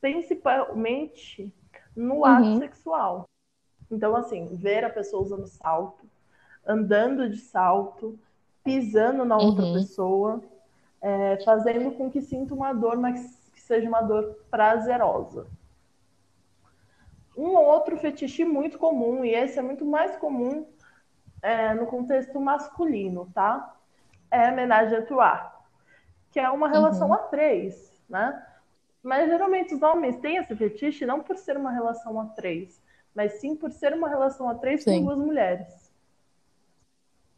principalmente 0.00 1.52
no 1.96 2.18
uhum. 2.18 2.24
ato 2.24 2.58
sexual. 2.58 3.28
Então, 3.90 4.14
assim, 4.14 4.54
ver 4.54 4.84
a 4.84 4.90
pessoa 4.90 5.22
usando 5.22 5.48
salto, 5.48 6.05
andando 6.66 7.28
de 7.28 7.38
salto, 7.38 8.18
pisando 8.64 9.24
na 9.24 9.36
outra 9.36 9.64
uhum. 9.64 9.74
pessoa, 9.74 10.42
é, 11.00 11.36
fazendo 11.44 11.92
com 11.92 12.10
que 12.10 12.20
sinta 12.20 12.52
uma 12.52 12.72
dor, 12.72 12.96
mas 12.96 13.38
que 13.54 13.60
seja 13.60 13.88
uma 13.88 14.02
dor 14.02 14.36
prazerosa. 14.50 15.46
Um 17.36 17.54
outro 17.54 17.96
fetiche 17.96 18.44
muito 18.44 18.78
comum, 18.78 19.24
e 19.24 19.34
esse 19.34 19.58
é 19.58 19.62
muito 19.62 19.84
mais 19.84 20.16
comum 20.16 20.66
é, 21.42 21.74
no 21.74 21.86
contexto 21.86 22.40
masculino, 22.40 23.30
tá? 23.32 23.76
É 24.30 24.48
a 24.48 24.52
homenagem 24.52 24.98
a 24.98 25.02
trois, 25.02 25.40
que 26.32 26.40
é 26.40 26.50
uma 26.50 26.68
relação 26.68 27.08
uhum. 27.08 27.14
a 27.14 27.18
três, 27.18 27.92
né? 28.08 28.44
Mas 29.02 29.28
geralmente 29.28 29.74
os 29.74 29.82
homens 29.82 30.16
têm 30.16 30.38
esse 30.38 30.56
fetiche 30.56 31.06
não 31.06 31.20
por 31.20 31.36
ser 31.36 31.56
uma 31.56 31.70
relação 31.70 32.20
a 32.20 32.24
três, 32.24 32.82
mas 33.14 33.34
sim 33.34 33.54
por 33.54 33.70
ser 33.70 33.94
uma 33.94 34.08
relação 34.08 34.48
a 34.48 34.54
três 34.56 34.82
sim. 34.82 34.98
com 34.98 35.04
duas 35.04 35.18
mulheres. 35.18 35.85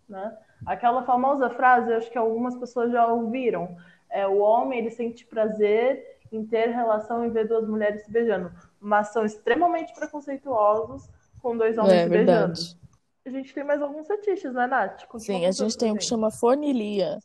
Né? 0.08 0.36
Aquela 0.66 1.02
famosa 1.02 1.50
frase, 1.50 1.92
acho 1.92 2.10
que 2.10 2.18
algumas 2.18 2.56
pessoas 2.56 2.90
já 2.90 3.06
ouviram, 3.06 3.76
é 4.10 4.26
o 4.26 4.38
homem 4.38 4.78
ele 4.78 4.90
sente 4.90 5.26
prazer 5.26 6.18
em 6.32 6.44
ter 6.44 6.68
relação 6.68 7.24
em 7.24 7.30
ver 7.30 7.46
duas 7.46 7.68
mulheres 7.68 8.04
se 8.04 8.10
beijando, 8.10 8.50
mas 8.80 9.08
são 9.08 9.24
extremamente 9.24 9.94
preconceituosos 9.94 11.08
com 11.40 11.56
dois 11.56 11.76
homens 11.76 11.92
é, 11.92 12.02
se 12.04 12.08
beijando. 12.08 12.46
Verdade. 12.54 12.78
A 13.24 13.30
gente 13.30 13.52
tem 13.52 13.64
mais 13.64 13.82
alguns 13.82 14.06
fetiches, 14.06 14.52
né, 14.54 14.66
Nath? 14.66 15.02
Sim, 15.18 15.44
a 15.44 15.50
gente 15.50 15.76
tem 15.76 15.92
o 15.92 15.96
que 15.96 16.04
chama 16.04 16.30
fornilia, 16.30 17.18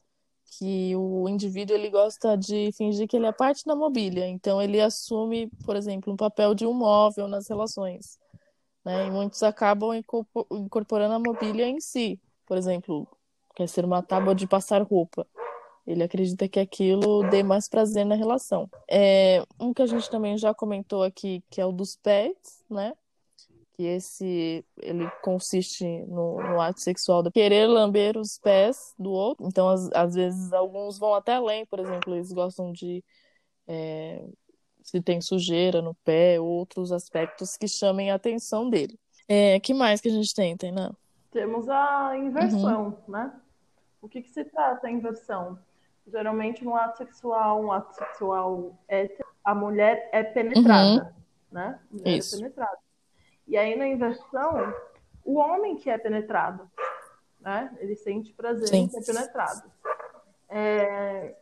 que 0.57 0.93
o 0.95 1.27
indivíduo 1.29 1.75
ele 1.75 1.89
gosta 1.89 2.37
de 2.37 2.71
fingir 2.73 3.07
que 3.07 3.15
ele 3.15 3.25
é 3.25 3.31
parte 3.31 3.65
da 3.65 3.75
mobília. 3.75 4.27
Então 4.27 4.61
ele 4.61 4.81
assume, 4.81 5.49
por 5.65 5.75
exemplo, 5.75 6.11
um 6.11 6.17
papel 6.17 6.53
de 6.53 6.65
um 6.65 6.73
móvel 6.73 7.27
nas 7.27 7.47
relações. 7.47 8.17
Né? 8.83 9.07
E 9.07 9.11
muitos 9.11 9.41
acabam 9.43 9.93
incorporando 10.51 11.13
a 11.13 11.19
mobília 11.19 11.67
em 11.67 11.79
si. 11.79 12.19
Por 12.45 12.57
exemplo, 12.57 13.07
quer 13.55 13.67
ser 13.67 13.85
uma 13.85 14.01
tábua 14.01 14.35
de 14.35 14.47
passar 14.47 14.81
roupa. 14.81 15.27
Ele 15.85 16.03
acredita 16.03 16.47
que 16.47 16.59
aquilo 16.59 17.29
dê 17.29 17.43
mais 17.43 17.67
prazer 17.67 18.05
na 18.05 18.15
relação. 18.15 18.69
É, 18.89 19.43
um 19.59 19.73
que 19.73 19.81
a 19.81 19.85
gente 19.85 20.09
também 20.09 20.37
já 20.37 20.53
comentou 20.53 21.03
aqui, 21.03 21.43
que 21.49 21.59
é 21.59 21.65
o 21.65 21.71
dos 21.71 21.95
pets, 21.95 22.63
né? 22.69 22.93
que 23.75 23.83
esse 23.83 24.63
ele 24.81 25.09
consiste 25.23 25.83
no, 26.05 26.37
no, 26.37 26.61
ato 26.61 26.79
sexual 26.79 27.23
de 27.23 27.31
querer 27.31 27.67
lamber 27.67 28.17
os 28.17 28.37
pés 28.37 28.93
do 28.97 29.11
outro. 29.11 29.47
Então, 29.47 29.67
às, 29.67 29.91
às 29.93 30.13
vezes, 30.13 30.53
alguns 30.53 30.97
vão 30.97 31.13
até 31.15 31.33
além, 31.33 31.65
por 31.65 31.79
exemplo, 31.79 32.13
eles 32.13 32.31
gostam 32.31 32.71
de 32.71 33.03
é, 33.67 34.23
se 34.83 35.01
tem 35.01 35.21
sujeira 35.21 35.81
no 35.81 35.95
pé, 36.03 36.39
outros 36.39 36.91
aspectos 36.91 37.57
que 37.57 37.67
chamem 37.67 38.11
a 38.11 38.15
atenção 38.15 38.69
dele. 38.69 38.99
É, 39.27 39.59
que 39.59 39.73
mais 39.73 40.01
que 40.01 40.09
a 40.09 40.11
gente 40.11 40.33
tem, 40.33 40.55
Tainá? 40.55 40.93
Temos 41.33 41.67
a 41.67 42.15
inversão, 42.15 42.85
uhum. 43.07 43.11
né? 43.11 43.33
O 43.99 44.07
que, 44.07 44.21
que 44.21 44.29
se 44.29 44.45
trata 44.45 44.85
a 44.85 44.91
inversão? 44.91 45.57
Geralmente, 46.05 46.63
no 46.63 46.75
ato 46.75 46.99
sexual, 46.99 47.59
um 47.59 47.71
ato 47.71 47.95
sexual 47.95 48.77
hétero, 48.87 49.27
a 49.43 49.55
mulher 49.55 50.09
é 50.11 50.23
penetrada, 50.23 51.03
uhum. 51.03 51.11
né? 51.51 51.79
A 51.91 51.93
mulher 51.95 52.13
é 52.13 52.17
Isso. 52.17 52.35
é 52.35 52.37
penetrada. 52.37 52.77
E 53.47 53.57
aí 53.57 53.75
na 53.75 53.87
inversão, 53.87 54.73
o 55.25 55.37
homem 55.39 55.75
que 55.75 55.89
é 55.89 55.97
penetrado, 55.97 56.69
né? 57.41 57.75
Ele 57.79 57.95
sente 57.95 58.31
prazer 58.33 58.67
Sim. 58.67 58.83
em 58.83 58.89
ser 58.89 59.03
penetrado. 59.03 59.71
É... 60.49 61.35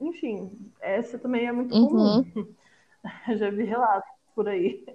Enfim, 0.00 0.72
essa 0.80 1.18
também 1.18 1.48
é 1.48 1.52
muito 1.52 1.74
uhum. 1.74 1.88
comum. 1.88 2.54
Já 3.36 3.50
vi 3.50 3.64
relatos 3.64 4.08
por 4.36 4.48
aí. 4.48 4.86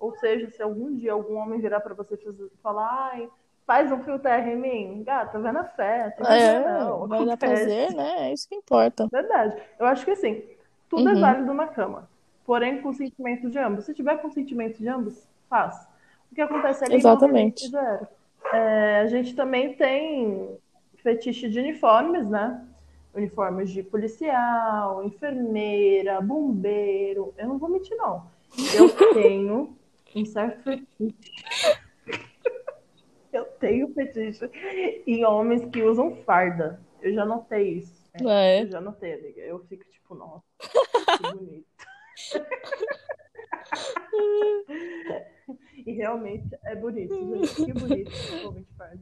Ou 0.00 0.14
seja, 0.16 0.50
se 0.50 0.62
algum 0.62 0.96
dia 0.96 1.12
algum 1.12 1.36
homem 1.36 1.60
virar 1.60 1.80
para 1.80 1.94
você 1.94 2.14
e 2.14 2.50
falar, 2.62 3.10
ai, 3.12 3.28
faz 3.66 3.92
um 3.92 4.02
fio 4.02 4.18
terra 4.18 4.50
em 4.50 4.56
mim, 4.56 5.04
gata, 5.04 5.38
vai 5.38 5.52
na 5.52 5.64
fé, 5.64 6.16
é, 6.18 6.60
não, 6.64 7.06
vai 7.06 7.24
dar 7.24 7.36
prazer, 7.36 7.94
né? 7.94 8.30
É 8.30 8.32
isso 8.32 8.48
que 8.48 8.54
importa. 8.56 9.06
Verdade. 9.12 9.56
Eu 9.78 9.86
acho 9.86 10.04
que 10.04 10.10
assim, 10.10 10.42
tudo 10.88 11.08
é 11.08 11.12
uhum. 11.12 11.18
é 11.18 11.20
válido 11.20 11.54
na 11.54 11.68
cama 11.68 12.08
porém 12.50 12.82
consentimento 12.82 13.48
de 13.48 13.60
ambos. 13.60 13.84
Se 13.84 13.94
tiver 13.94 14.20
consentimento 14.20 14.78
de 14.78 14.88
ambos, 14.88 15.24
faz. 15.48 15.86
o 16.32 16.34
que 16.34 16.40
acontece 16.40 16.84
ali 16.84 16.96
Exatamente. 16.96 17.68
zero. 17.68 18.08
É, 18.52 19.02
a 19.02 19.06
gente 19.06 19.36
também 19.36 19.74
tem 19.74 20.58
fetiche 20.96 21.48
de 21.48 21.60
uniformes, 21.60 22.28
né? 22.28 22.60
Uniformes 23.14 23.70
de 23.70 23.84
policial, 23.84 25.04
enfermeira, 25.04 26.20
bombeiro. 26.20 27.32
Eu 27.38 27.46
não 27.46 27.56
vou 27.56 27.68
mentir, 27.68 27.96
não. 27.96 28.24
Eu 28.74 28.88
tenho 29.14 29.76
um 30.14 30.24
certo 30.24 30.62
fetiche. 30.62 31.80
Eu 33.32 33.44
tenho 33.60 33.92
fetiche 33.94 34.50
em 35.06 35.24
homens 35.24 35.64
que 35.66 35.82
usam 35.82 36.16
farda. 36.24 36.80
Eu 37.00 37.14
já 37.14 37.24
notei 37.24 37.78
isso. 37.78 38.10
É. 38.28 38.62
Eu 38.62 38.68
já 38.68 38.80
notei, 38.80 39.14
amiga. 39.14 39.40
Eu 39.40 39.60
fico 39.66 39.84
tipo, 39.88 40.14
nossa, 40.14 40.44
que 40.58 41.32
bonito. 41.32 41.66
e 45.86 45.92
realmente 45.92 46.48
é 46.64 46.74
bonito, 46.74 47.14
gente. 47.14 47.54
Que 47.54 47.72
bonito 47.72 48.10
homem 48.48 48.64
de 48.64 48.74
farda. 48.76 49.00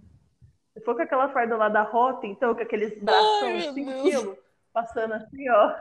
Se 0.75 0.85
for 0.85 0.95
com 0.95 1.03
aquela 1.03 1.29
farda 1.31 1.57
lá 1.57 1.69
da 1.69 1.83
Rota, 1.83 2.27
então, 2.27 2.55
com 2.55 2.62
aqueles 2.62 2.97
braços 3.03 3.75
5 3.75 4.03
quilos, 4.03 4.38
passando 4.73 5.15
assim, 5.15 5.49
ó. 5.50 5.75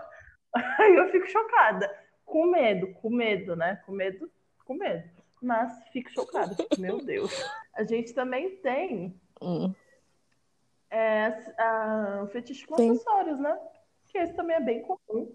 Aí 0.79 0.96
eu 0.96 1.12
fico 1.12 1.27
chocada. 1.27 1.88
Com 2.25 2.48
medo, 2.48 2.93
com 2.96 3.10
medo, 3.10 3.55
né? 3.55 3.81
Com 3.86 3.91
medo, 3.91 4.29
com 4.67 4.75
medo. 4.75 5.03
Mas 5.41 5.71
fico 5.91 6.12
chocada. 6.12 6.55
Meu 6.77 6.97
Deus. 7.05 7.31
A 7.74 7.83
gente 7.83 8.13
também 8.13 8.55
tem 8.57 9.15
Hum. 9.41 9.74
é, 10.89 11.27
a, 11.59 12.21
o 12.24 12.27
fetiche 12.27 12.65
com 12.65 12.75
Sim. 12.75 12.91
acessórios, 12.91 13.39
né? 13.39 13.57
Que 14.07 14.17
esse 14.17 14.33
também 14.33 14.55
é 14.55 14.62
bem 14.62 14.81
comum. 14.81 15.31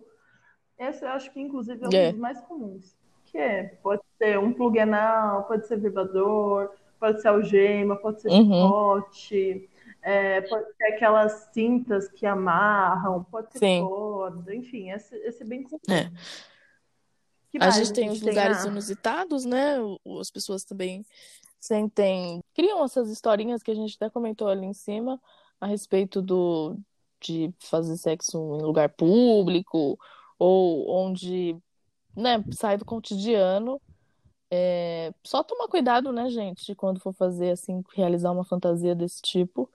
Esse 0.79 1.05
eu 1.05 1.09
acho 1.11 1.31
que, 1.33 1.41
inclusive, 1.41 1.85
é 1.85 1.89
um 1.89 1.93
É. 1.93 2.11
dos 2.11 2.21
mais 2.21 2.41
comuns. 2.43 2.97
Que 3.27 3.39
é, 3.39 3.63
pode 3.83 4.03
ser 4.19 4.39
um 4.39 4.53
plug 4.53 4.79
anal, 4.79 5.45
pode 5.45 5.67
ser 5.67 5.79
vibrador, 5.79 6.71
pode 6.99 7.23
ser 7.23 7.29
algema, 7.29 7.97
pode 7.97 8.21
ser 8.23 8.29
Uhum. 8.31 8.45
chicote, 8.45 9.71
é, 10.03 10.41
pode 10.43 10.67
ser 10.77 10.85
aquelas 10.87 11.33
cintas 11.53 12.09
que 12.09 12.27
amarram, 12.27 13.23
pode 13.25 13.53
ser 13.53 13.59
Sim. 13.61 13.81
corda, 13.87 14.55
enfim, 14.55 14.91
esse, 14.91 15.15
esse 15.19 15.43
é 15.43 15.47
bem 15.47 15.63
comum. 15.63 15.79
É. 15.89 16.11
Que 17.53 17.59
A 17.61 17.71
gente 17.71 17.93
tem 17.93 18.09
os 18.11 18.21
lugares 18.23 18.65
inusitados, 18.65 19.45
né? 19.45 19.77
As 20.19 20.31
pessoas 20.31 20.65
também 20.65 21.05
sentem, 21.61 22.43
criam 22.55 22.83
essas 22.85 23.09
historinhas 23.11 23.63
que 23.63 23.71
a 23.71 23.75
gente 23.75 23.95
até 23.95 24.11
comentou 24.11 24.49
ali 24.49 24.67
em 24.67 24.73
cima 24.73 25.21
a 25.61 25.67
respeito 25.67 26.21
do 26.21 26.77
de 27.21 27.55
fazer 27.61 27.97
sexo 27.99 28.37
em 28.59 28.63
lugar 28.63 28.89
público 28.89 29.97
ou 30.39 30.91
onde, 30.91 31.57
né, 32.17 32.43
sai 32.53 32.77
do 32.77 32.85
cotidiano. 32.85 33.81
É, 34.51 35.15
só 35.25 35.43
tomar 35.45 35.69
cuidado, 35.69 36.13
né, 36.13 36.29
gente, 36.31 36.75
quando 36.75 36.99
for 37.01 37.13
fazer 37.13 37.53
assim, 37.53 37.83
realizar 37.95 38.33
uma 38.33 38.45
fantasia 38.45 38.95
desse 38.95 39.23
tipo, 39.23 39.71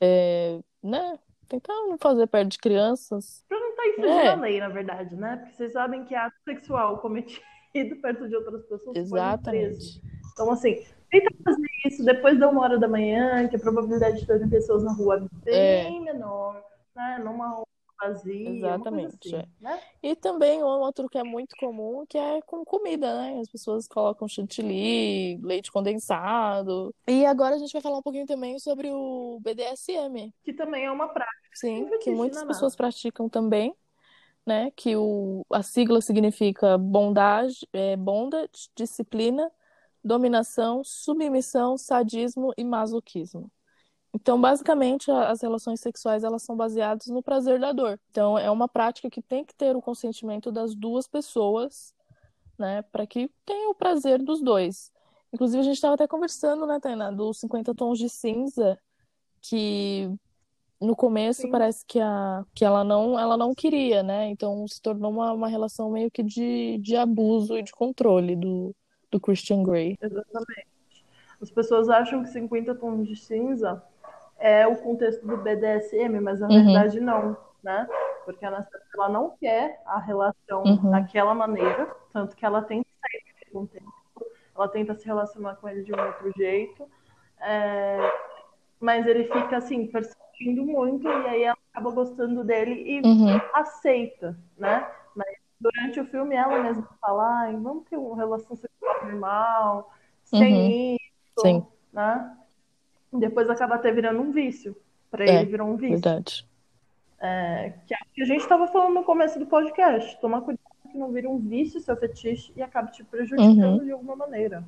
É, 0.00 0.60
né? 0.82 1.18
Tentar 1.48 1.72
não 1.74 1.96
fazer 1.98 2.26
perto 2.26 2.48
de 2.50 2.58
crianças. 2.58 3.44
Pra 3.48 3.58
não 3.58 3.70
estar 3.70 3.86
infringindo 3.88 4.18
É. 4.20 4.28
a 4.28 4.34
lei, 4.34 4.60
na 4.60 4.68
verdade, 4.68 5.14
né? 5.14 5.36
Porque 5.36 5.56
vocês 5.56 5.72
sabem 5.72 6.04
que 6.04 6.14
ato 6.14 6.36
sexual 6.44 6.98
cometido 6.98 7.40
perto 8.02 8.28
de 8.28 8.36
outras 8.36 8.64
pessoas. 8.66 8.96
Exatamente. 8.96 10.00
Então, 10.32 10.50
assim, 10.50 10.84
tenta 11.10 11.30
fazer 11.44 11.66
isso 11.86 12.04
depois 12.04 12.38
da 12.38 12.48
uma 12.48 12.62
hora 12.62 12.78
da 12.78 12.88
manhã, 12.88 13.46
que 13.48 13.56
a 13.56 13.58
probabilidade 13.60 14.20
de 14.20 14.26
terem 14.26 14.48
pessoas 14.48 14.82
na 14.82 14.92
rua 14.92 15.26
é 15.46 15.84
bem 15.84 16.02
menor, 16.02 16.62
né? 16.94 17.20
Numa 17.24 17.62
Exatamente, 18.28 19.34
assim, 19.34 19.46
né? 19.60 19.80
E 20.02 20.14
também 20.14 20.62
um 20.62 20.66
outro 20.66 21.08
que 21.08 21.18
é 21.18 21.24
muito 21.24 21.56
comum, 21.56 22.04
que 22.06 22.18
é 22.18 22.40
com 22.42 22.64
comida, 22.64 23.22
né? 23.22 23.40
As 23.40 23.48
pessoas 23.48 23.88
colocam 23.88 24.28
chantilly, 24.28 25.38
leite 25.38 25.72
condensado. 25.72 26.94
E 27.06 27.24
agora 27.24 27.56
a 27.56 27.58
gente 27.58 27.72
vai 27.72 27.82
falar 27.82 27.98
um 27.98 28.02
pouquinho 28.02 28.26
também 28.26 28.58
sobre 28.58 28.90
o 28.90 29.40
BDSM. 29.40 30.32
Que 30.44 30.52
também 30.52 30.84
é 30.84 30.90
uma 30.90 31.08
prática. 31.08 31.36
Sim, 31.54 31.88
que 32.00 32.10
muitas 32.10 32.44
pessoas 32.44 32.76
praticam 32.76 33.28
também, 33.28 33.74
né? 34.44 34.70
Que 34.76 34.94
o, 34.96 35.44
a 35.50 35.62
sigla 35.62 36.00
significa 36.00 36.76
bondade, 36.76 37.66
é, 37.72 37.96
bondade, 37.96 38.70
disciplina, 38.76 39.50
dominação, 40.04 40.84
submissão, 40.84 41.76
sadismo 41.76 42.52
e 42.56 42.64
masoquismo. 42.64 43.50
Então, 44.18 44.40
basicamente, 44.40 45.10
as 45.10 45.42
relações 45.42 45.78
sexuais 45.80 46.24
elas 46.24 46.42
são 46.42 46.56
baseadas 46.56 47.06
no 47.08 47.22
prazer 47.22 47.60
da 47.60 47.70
dor. 47.70 48.00
Então, 48.10 48.38
é 48.38 48.50
uma 48.50 48.66
prática 48.66 49.10
que 49.10 49.20
tem 49.20 49.44
que 49.44 49.54
ter 49.54 49.76
o 49.76 49.82
consentimento 49.82 50.50
das 50.50 50.74
duas 50.74 51.06
pessoas, 51.06 51.94
né, 52.58 52.80
para 52.90 53.06
que 53.06 53.30
tenha 53.44 53.68
o 53.68 53.74
prazer 53.74 54.22
dos 54.22 54.40
dois. 54.40 54.90
Inclusive, 55.30 55.60
a 55.60 55.64
gente 55.64 55.74
estava 55.74 55.94
até 55.94 56.06
conversando, 56.06 56.66
né, 56.66 56.80
Tainá, 56.80 57.10
dos 57.10 57.38
50 57.40 57.74
tons 57.74 57.98
de 57.98 58.08
cinza, 58.08 58.78
que 59.42 60.10
no 60.80 60.96
começo 60.96 61.42
Sim. 61.42 61.50
parece 61.50 61.84
que, 61.86 62.00
a, 62.00 62.42
que 62.54 62.64
ela 62.64 62.82
não 62.82 63.18
ela 63.18 63.36
não 63.36 63.54
queria, 63.54 64.02
né? 64.02 64.28
Então 64.28 64.66
se 64.68 64.80
tornou 64.80 65.10
uma, 65.10 65.32
uma 65.32 65.48
relação 65.48 65.90
meio 65.90 66.10
que 66.10 66.22
de, 66.22 66.78
de 66.78 66.96
abuso 66.96 67.56
e 67.56 67.62
de 67.62 67.72
controle 67.72 68.36
do, 68.36 68.74
do 69.10 69.18
Christian 69.18 69.62
Grey. 69.62 69.96
Exatamente. 70.00 70.66
As 71.40 71.50
pessoas 71.50 71.88
acham 71.88 72.22
que 72.22 72.30
50 72.30 72.74
tons 72.74 73.06
de 73.08 73.16
cinza 73.16 73.82
é 74.38 74.66
o 74.66 74.76
contexto 74.76 75.26
do 75.26 75.36
BDSM, 75.38 76.20
mas 76.20 76.40
na 76.40 76.48
Uhum. 76.48 76.64
verdade 76.64 77.00
não, 77.00 77.36
né? 77.62 77.88
Porque 78.24 78.44
a 78.44 78.48
Anastasia, 78.48 78.86
ela 78.94 79.08
não 79.08 79.30
quer 79.38 79.80
a 79.86 79.98
relação 79.98 80.64
Uhum. 80.64 80.90
daquela 80.90 81.34
maneira, 81.34 81.86
tanto 82.12 82.36
que 82.36 82.44
ela 82.44 82.62
tenta 82.62 82.88
sair 83.00 83.22
desse 83.24 83.50
contexto, 83.52 83.86
ela 84.54 84.68
tenta 84.68 84.94
se 84.94 85.06
relacionar 85.06 85.56
com 85.56 85.68
ele 85.68 85.82
de 85.82 85.92
um 85.94 86.06
outro 86.06 86.32
jeito, 86.36 86.88
é, 87.40 87.98
mas 88.80 89.06
ele 89.06 89.24
fica 89.24 89.56
assim, 89.58 89.86
persistindo 89.86 90.64
muito, 90.64 91.06
e 91.08 91.26
aí 91.28 91.42
ela 91.44 91.56
acaba 91.72 91.90
gostando 91.90 92.42
dele 92.44 92.72
e 92.72 93.02
Uhum. 93.06 93.40
aceita, 93.54 94.36
né? 94.56 94.86
Mas 95.14 95.34
durante 95.60 96.00
o 96.00 96.06
filme 96.06 96.34
ela 96.34 96.58
mesma 96.62 96.88
fala, 97.00 97.40
Ai, 97.42 97.56
vamos 97.56 97.84
ter 97.88 97.96
uma 97.96 98.16
relação 98.16 98.56
sexual 98.56 99.04
normal, 99.04 99.92
sem 100.24 100.94
isso, 100.96 101.40
Sim. 101.40 101.66
né? 101.92 102.36
Depois 103.12 103.48
acaba 103.48 103.76
até 103.76 103.90
virando 103.92 104.20
um 104.20 104.30
vício. 104.32 104.76
Pra 105.10 105.24
É, 105.24 105.36
ele 105.36 105.50
virou 105.50 105.68
um 105.68 105.76
vício. 105.76 105.94
Verdade. 106.00 106.46
É, 107.20 107.72
que 107.86 107.94
é 107.94 107.96
o 107.96 108.14
que 108.14 108.22
a 108.22 108.26
gente 108.26 108.40
estava 108.40 108.66
falando 108.68 108.94
no 108.94 109.04
começo 109.04 109.38
do 109.38 109.46
podcast. 109.46 110.20
Tomar 110.20 110.42
cuidado 110.42 110.60
que 110.90 110.98
não 110.98 111.10
vire 111.12 111.26
um 111.26 111.38
vício 111.38 111.80
seu 111.80 111.96
fetiche 111.96 112.52
e 112.56 112.62
acabe 112.62 112.92
te 112.92 113.02
prejudicando 113.04 113.78
Uhum. 113.78 113.84
de 113.84 113.92
alguma 113.92 114.16
maneira. 114.16 114.62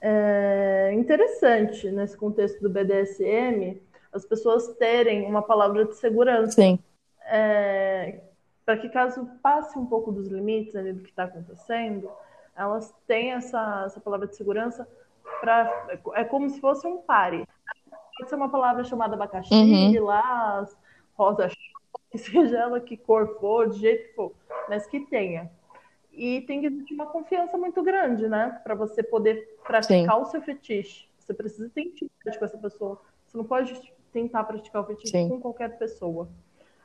É 0.00 0.92
interessante 0.92 1.90
nesse 1.90 2.16
contexto 2.16 2.60
do 2.60 2.68
BDSM 2.68 3.80
as 4.12 4.24
pessoas 4.24 4.68
terem 4.74 5.26
uma 5.26 5.42
palavra 5.42 5.84
de 5.86 5.96
segurança 5.96 6.52
Sim. 6.52 6.78
é, 7.26 8.20
para 8.64 8.76
que 8.76 8.88
caso 8.90 9.28
passe 9.42 9.78
um 9.78 9.86
pouco 9.86 10.12
dos 10.12 10.28
limites 10.28 10.76
ali 10.76 10.92
do 10.92 11.02
que 11.02 11.10
está 11.10 11.24
acontecendo, 11.24 12.08
elas 12.56 12.94
têm 13.06 13.32
essa, 13.32 13.84
essa 13.86 13.98
palavra 14.00 14.26
de 14.28 14.36
segurança 14.36 14.86
é 16.14 16.24
como 16.24 16.48
se 16.48 16.60
fosse 16.60 16.86
um 16.86 16.98
pare. 16.98 17.46
Pode 18.16 18.28
ser 18.28 18.36
uma 18.36 18.48
palavra 18.48 18.84
chamada 18.84 19.14
abacaxi, 19.14 19.54
Uhum. 19.54 19.90
lilás, 19.90 20.76
rosa, 21.14 21.48
seja 22.14 22.58
ela 22.58 22.80
que 22.80 22.96
cor 22.96 23.38
for, 23.40 23.68
de 23.70 23.78
jeito 23.80 24.08
que 24.08 24.14
for, 24.14 24.32
mas 24.68 24.86
que 24.86 25.00
tenha. 25.00 25.50
E 26.12 26.42
tem 26.42 26.60
que 26.60 26.66
existir 26.68 26.94
uma 26.94 27.06
confiança 27.06 27.58
muito 27.58 27.82
grande, 27.82 28.28
né? 28.28 28.60
Para 28.62 28.74
você 28.76 29.02
poder 29.02 29.58
praticar 29.66 30.20
o 30.20 30.26
seu 30.26 30.40
fetiche. 30.40 31.08
Você 31.18 31.34
precisa 31.34 31.68
ter 31.74 31.80
intimidade 31.82 32.38
com 32.38 32.44
essa 32.44 32.58
pessoa. 32.58 33.00
Você 33.26 33.36
não 33.36 33.44
pode 33.44 33.74
tentar 34.12 34.44
praticar 34.44 34.82
o 34.82 34.86
fetiche 34.86 35.10
Sim. 35.10 35.28
com 35.28 35.40
qualquer 35.40 35.76
pessoa. 35.76 36.28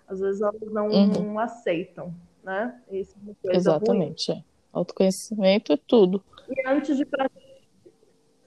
Às 0.08 0.20
vezes 0.20 0.42
elas 0.42 0.72
não 0.72 0.88
Uhum. 0.90 1.40
aceitam, 1.40 2.12
né? 2.44 2.82
Isso 2.90 3.16
é 3.16 3.22
uma 3.24 3.36
coisa 3.36 3.50
ruim. 3.50 3.58
Exatamente. 3.58 4.32
É. 4.32 4.44
Autoconhecimento 4.74 5.74
é 5.74 5.78
tudo. 5.78 6.24
E 6.50 6.68
antes 6.68 6.98
de 6.98 7.06
praticar, 7.06 7.39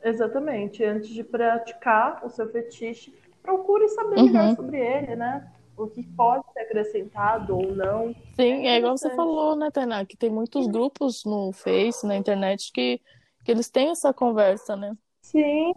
exatamente, 0.05 0.85
antes 0.85 1.09
de 1.11 1.25
praticar 1.25 2.25
o 2.25 2.31
seu 2.31 2.49
fetiche, 2.51 3.13
procure 3.43 3.89
saber 3.89 4.17
Uhum. 4.19 4.25
melhor 4.25 4.57
sobre 4.57 4.79
ele, 4.79 5.17
né? 5.17 5.47
O 5.77 5.87
que 5.87 6.03
pode 6.03 6.45
ser 6.53 6.61
acrescentado 6.61 7.57
ou 7.57 7.75
não. 7.75 8.15
Sim, 8.35 8.67
é 8.67 8.79
igual 8.79 8.97
você 8.97 9.11
falou, 9.11 9.57
né, 9.57 9.71
Tainá? 9.71 10.05
Que 10.05 10.17
tem 10.17 10.31
muitos 10.31 10.67
grupos 10.67 11.25
no 11.25 11.53
Face, 11.53 12.07
na 12.07 12.17
internet, 12.17 12.71
que, 12.73 13.01
que 13.45 13.51
eles 13.51 13.69
têm 13.71 13.91
essa 13.91 14.13
conversa, 14.13 14.77
né? 14.77 14.97
Sim, 15.23 15.73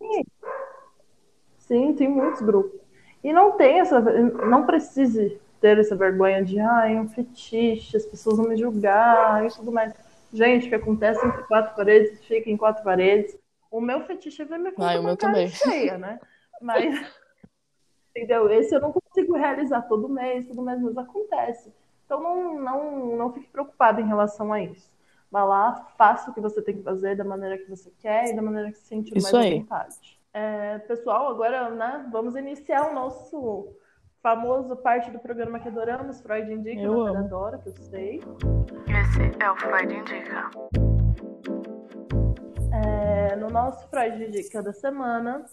sim, 1.60 1.94
tem 1.94 2.08
muitos 2.08 2.42
grupos. 2.42 2.80
E 3.24 3.34
não 3.34 3.54
tem 3.58 3.80
essa, 3.80 4.00
não 4.00 4.66
precise 4.66 5.40
ter 5.60 5.78
essa 5.80 5.96
vergonha 5.96 6.44
de, 6.44 6.60
ah, 6.60 6.90
é 6.90 7.00
um 7.00 7.08
fetiche, 7.10 7.98
as 7.98 8.06
pessoas 8.06 8.38
vão 8.38 8.48
me 8.50 8.56
julgar 8.58 9.46
e 9.46 9.50
tudo 9.50 9.72
mais. 9.72 9.94
Gente, 10.32 10.68
o 10.68 10.70
que 10.70 10.76
acontece 10.76 11.26
entre 11.26 11.44
quatro 11.44 11.76
paredes, 11.76 12.24
fica 12.26 12.50
em 12.50 12.58
quatro 12.58 12.84
paredes. 12.84 13.36
O 13.76 13.82
meu 13.82 14.00
fetiche 14.06 14.42
é 14.42 14.46
ver 14.46 14.58
minha 14.58 14.72
conta 14.72 14.94
Ah, 14.94 15.00
o 15.02 15.04
meu 15.04 15.18
também. 15.18 15.50
cheia, 15.50 15.98
né? 15.98 16.18
Mas, 16.62 16.86
entendeu? 18.16 18.50
Esse 18.50 18.74
eu 18.74 18.80
não 18.80 18.94
consigo 18.94 19.36
realizar 19.36 19.82
todo 19.82 20.08
mês, 20.08 20.48
todo 20.48 20.62
mês, 20.62 20.82
mas 20.82 20.98
acontece. 20.98 21.74
Então 22.06 22.24
não, 22.24 22.58
não, 22.58 23.18
não 23.18 23.34
fique 23.34 23.50
preocupado 23.50 24.00
em 24.00 24.08
relação 24.08 24.54
a 24.54 24.62
isso. 24.62 24.90
Vá 25.30 25.44
lá, 25.44 25.90
faça 25.98 26.32
o 26.32 26.34
que 26.34 26.40
você 26.40 26.62
tem 26.62 26.78
que 26.78 26.84
fazer 26.84 27.18
da 27.18 27.26
maneira 27.26 27.58
que 27.58 27.70
você 27.70 27.92
quer 28.00 28.30
e 28.30 28.34
da 28.38 28.42
maneira 28.42 28.72
que 28.72 28.78
se 28.78 28.88
sentir 28.88 29.22
mais 29.22 29.34
à 29.34 29.42
vontade. 29.42 30.22
É, 30.32 30.80
pessoal, 30.80 31.28
agora 31.28 31.70
né, 31.70 32.08
vamos 32.10 32.38
iniciar 32.38 32.90
o 32.90 32.94
nosso 32.94 33.76
famoso 34.24 34.74
parte 34.78 35.12
do 35.12 35.20
programa 35.20 35.60
que 35.60 35.68
adoramos, 35.68 36.22
Freud 36.22 36.50
Indica, 36.50 36.82
eu 36.82 37.08
adora, 37.08 37.58
que 37.58 37.68
eu 37.68 37.76
sei. 37.76 38.22
Esse 38.88 39.44
é 39.44 39.52
o 39.52 39.56
Freud 39.58 39.94
Indica. 39.94 40.50
No 43.36 43.50
nosso 43.50 43.88
Freud 43.90 44.24
Indica 44.24 44.62
da 44.62 44.74
semana, 44.74 45.46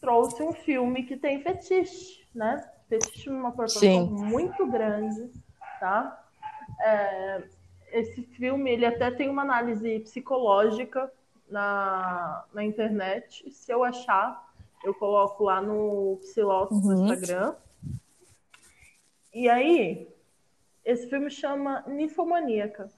trouxe 0.00 0.42
um 0.42 0.52
filme 0.52 1.04
que 1.04 1.16
tem 1.16 1.42
fetiche, 1.42 2.24
né? 2.34 2.68
Fetiche 2.88 3.30
numa 3.30 3.50
proporção 3.50 3.80
Sim. 3.80 4.10
muito 4.10 4.66
grande, 4.66 5.30
tá? 5.80 6.24
É, 6.80 7.42
esse 7.90 8.22
filme, 8.22 8.70
ele 8.70 8.84
até 8.84 9.10
tem 9.10 9.28
uma 9.28 9.42
análise 9.42 10.00
psicológica 10.00 11.10
na, 11.48 12.44
na 12.52 12.64
internet. 12.64 13.50
Se 13.50 13.72
eu 13.72 13.82
achar, 13.82 14.52
eu 14.84 14.94
coloco 14.94 15.44
lá 15.44 15.60
no 15.60 16.18
Psilotos 16.20 16.84
uhum. 16.84 16.94
no 16.94 17.12
Instagram. 17.12 17.54
E 19.32 19.48
aí, 19.48 20.08
esse 20.84 21.08
filme 21.08 21.30
chama 21.30 21.82
Ninfomaníaca. 21.86 22.90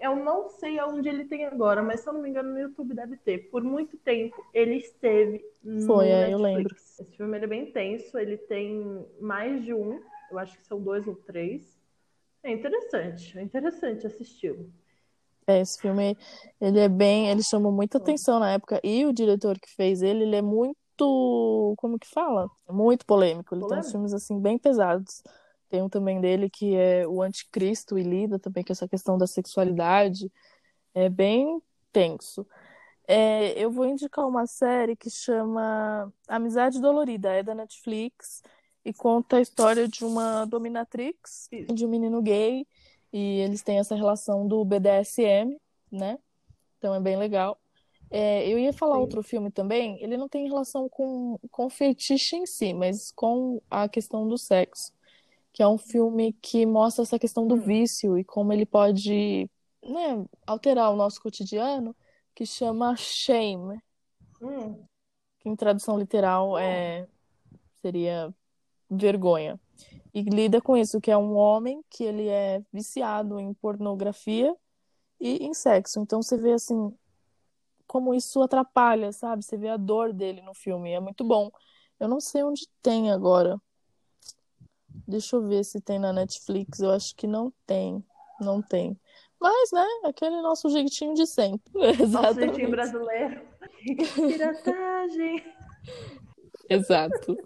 Eu 0.00 0.16
não 0.16 0.48
sei 0.48 0.78
aonde 0.78 1.08
ele 1.08 1.26
tem 1.26 1.44
agora, 1.44 1.82
mas 1.82 2.00
se 2.00 2.08
eu 2.08 2.14
não 2.14 2.22
me 2.22 2.30
engano, 2.30 2.52
no 2.52 2.58
YouTube 2.58 2.94
deve 2.94 3.18
ter. 3.18 3.50
Por 3.50 3.62
muito 3.62 3.98
tempo 3.98 4.42
ele 4.54 4.76
esteve 4.76 5.44
no 5.62 5.86
Foi, 5.86 6.06
Netflix. 6.06 6.30
É, 6.30 6.32
eu 6.32 6.38
lembro. 6.38 6.74
Esse 6.74 7.04
filme 7.16 7.38
é 7.38 7.46
bem 7.46 7.70
tenso, 7.70 8.18
ele 8.18 8.38
tem 8.38 9.06
mais 9.20 9.62
de 9.62 9.74
um, 9.74 10.00
eu 10.30 10.38
acho 10.38 10.58
que 10.58 10.66
são 10.66 10.80
dois 10.80 11.06
ou 11.06 11.14
três. 11.14 11.78
É 12.42 12.50
interessante, 12.50 13.38
é 13.38 13.42
interessante 13.42 14.06
assisti-lo. 14.06 14.72
É, 15.46 15.60
esse 15.60 15.78
filme, 15.80 16.16
ele 16.60 16.78
é 16.78 16.88
bem, 16.88 17.28
ele 17.28 17.42
chamou 17.42 17.70
muita 17.70 17.98
atenção 17.98 18.38
na 18.38 18.52
época 18.52 18.80
e 18.82 19.04
o 19.04 19.12
diretor 19.12 19.58
que 19.58 19.68
fez 19.74 20.00
ele, 20.00 20.22
ele 20.22 20.36
é 20.36 20.42
muito, 20.42 21.74
como 21.76 21.98
que 21.98 22.08
fala? 22.08 22.48
Muito 22.68 23.04
polêmico. 23.04 23.54
Ele 23.54 23.60
polêmico? 23.60 23.68
tem 23.68 23.78
uns 23.80 23.90
filmes 23.90 24.14
assim 24.14 24.40
bem 24.40 24.56
pesados. 24.56 25.22
Tem 25.70 25.80
um 25.82 25.88
também 25.88 26.20
dele 26.20 26.50
que 26.50 26.74
é 26.74 27.06
o 27.06 27.22
Anticristo 27.22 27.96
e 27.98 28.02
lida 28.02 28.38
também 28.38 28.64
com 28.64 28.72
essa 28.72 28.88
questão 28.88 29.16
da 29.16 29.26
sexualidade. 29.26 30.30
É 30.92 31.08
bem 31.08 31.62
tenso. 31.92 32.46
É, 33.06 33.52
eu 33.52 33.70
vou 33.70 33.86
indicar 33.86 34.26
uma 34.26 34.46
série 34.46 34.96
que 34.96 35.08
chama 35.08 36.12
Amizade 36.28 36.80
Dolorida, 36.80 37.32
é 37.32 37.42
da 37.42 37.54
Netflix 37.54 38.42
e 38.84 38.92
conta 38.92 39.36
a 39.36 39.40
história 39.40 39.86
de 39.86 40.04
uma 40.04 40.44
dominatrix 40.44 41.48
e 41.52 41.64
de 41.72 41.86
um 41.86 41.88
menino 41.88 42.20
gay 42.20 42.66
e 43.12 43.40
eles 43.40 43.62
têm 43.62 43.78
essa 43.78 43.94
relação 43.94 44.46
do 44.46 44.64
BDSM, 44.64 45.56
né? 45.90 46.18
Então 46.78 46.94
é 46.94 47.00
bem 47.00 47.16
legal. 47.16 47.58
É, 48.10 48.48
eu 48.48 48.58
ia 48.58 48.72
falar 48.72 48.96
Sim. 48.96 49.00
outro 49.02 49.22
filme 49.22 49.50
também, 49.52 50.02
ele 50.02 50.16
não 50.16 50.28
tem 50.28 50.48
relação 50.48 50.88
com, 50.88 51.38
com 51.50 51.70
fetiche 51.70 52.36
em 52.36 52.46
si, 52.46 52.74
mas 52.74 53.12
com 53.12 53.62
a 53.70 53.88
questão 53.88 54.26
do 54.26 54.36
sexo, 54.36 54.92
que 55.52 55.62
é 55.62 55.68
um 55.68 55.78
filme 55.78 56.32
que 56.34 56.64
mostra 56.64 57.02
essa 57.02 57.18
questão 57.18 57.46
do 57.46 57.56
vício 57.56 58.18
e 58.18 58.24
como 58.24 58.52
ele 58.52 58.66
pode 58.66 59.50
né, 59.82 60.24
alterar 60.46 60.92
o 60.92 60.96
nosso 60.96 61.20
cotidiano, 61.20 61.94
que 62.34 62.46
chama 62.46 62.96
Shame, 62.96 63.80
hum. 64.40 64.84
que 65.40 65.48
em 65.48 65.56
tradução 65.56 65.98
literal 65.98 66.56
é, 66.58 67.06
seria 67.80 68.32
vergonha 68.88 69.58
e 70.12 70.22
lida 70.22 70.60
com 70.60 70.76
isso, 70.76 71.00
que 71.00 71.10
é 71.10 71.16
um 71.16 71.36
homem 71.36 71.82
que 71.88 72.04
ele 72.04 72.28
é 72.28 72.62
viciado 72.72 73.38
em 73.38 73.54
pornografia 73.54 74.54
e 75.20 75.44
em 75.44 75.54
sexo. 75.54 76.00
Então 76.00 76.22
você 76.22 76.36
vê 76.36 76.52
assim 76.52 76.92
como 77.86 78.14
isso 78.14 78.42
atrapalha, 78.42 79.12
sabe? 79.12 79.44
Você 79.44 79.56
vê 79.56 79.68
a 79.68 79.76
dor 79.76 80.12
dele 80.12 80.40
no 80.42 80.54
filme, 80.54 80.92
é 80.92 81.00
muito 81.00 81.24
bom. 81.24 81.50
Eu 81.98 82.08
não 82.08 82.20
sei 82.20 82.42
onde 82.42 82.68
tem 82.82 83.10
agora. 83.10 83.60
Deixa 85.06 85.36
eu 85.36 85.46
ver 85.46 85.64
se 85.64 85.80
tem 85.80 85.98
na 85.98 86.12
Netflix. 86.12 86.80
Eu 86.80 86.90
acho 86.90 87.14
que 87.16 87.26
não 87.26 87.52
tem. 87.66 88.04
Não 88.40 88.62
tem. 88.62 88.98
Mas, 89.40 89.72
né, 89.72 89.86
aquele 90.04 90.40
nosso 90.42 90.68
jeitinho 90.68 91.14
de 91.14 91.26
sempre. 91.26 91.72
Nosso 92.10 92.34
jeitinho 92.34 92.70
brasileiro. 92.70 93.40
Piratagem. 94.14 95.42
Exato. 96.68 97.36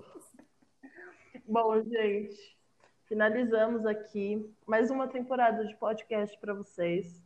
Bom, 1.46 1.80
gente, 1.82 2.56
finalizamos 3.06 3.86
aqui 3.86 4.52
mais 4.66 4.90
uma 4.90 5.06
temporada 5.06 5.64
de 5.64 5.76
podcast 5.76 6.36
para 6.38 6.52
vocês. 6.52 7.22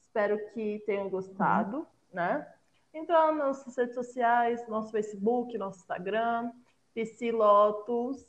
Espero 0.00 0.38
que 0.52 0.82
tenham 0.86 1.10
gostado, 1.10 1.86
né? 2.12 2.46
Então, 2.92 3.34
nas 3.34 3.58
nossas 3.58 3.76
redes 3.76 3.94
sociais, 3.96 4.68
nosso 4.68 4.92
Facebook, 4.92 5.58
nosso 5.58 5.80
Instagram, 5.80 6.52
PC 6.94 7.32
Lotus. 7.32 8.24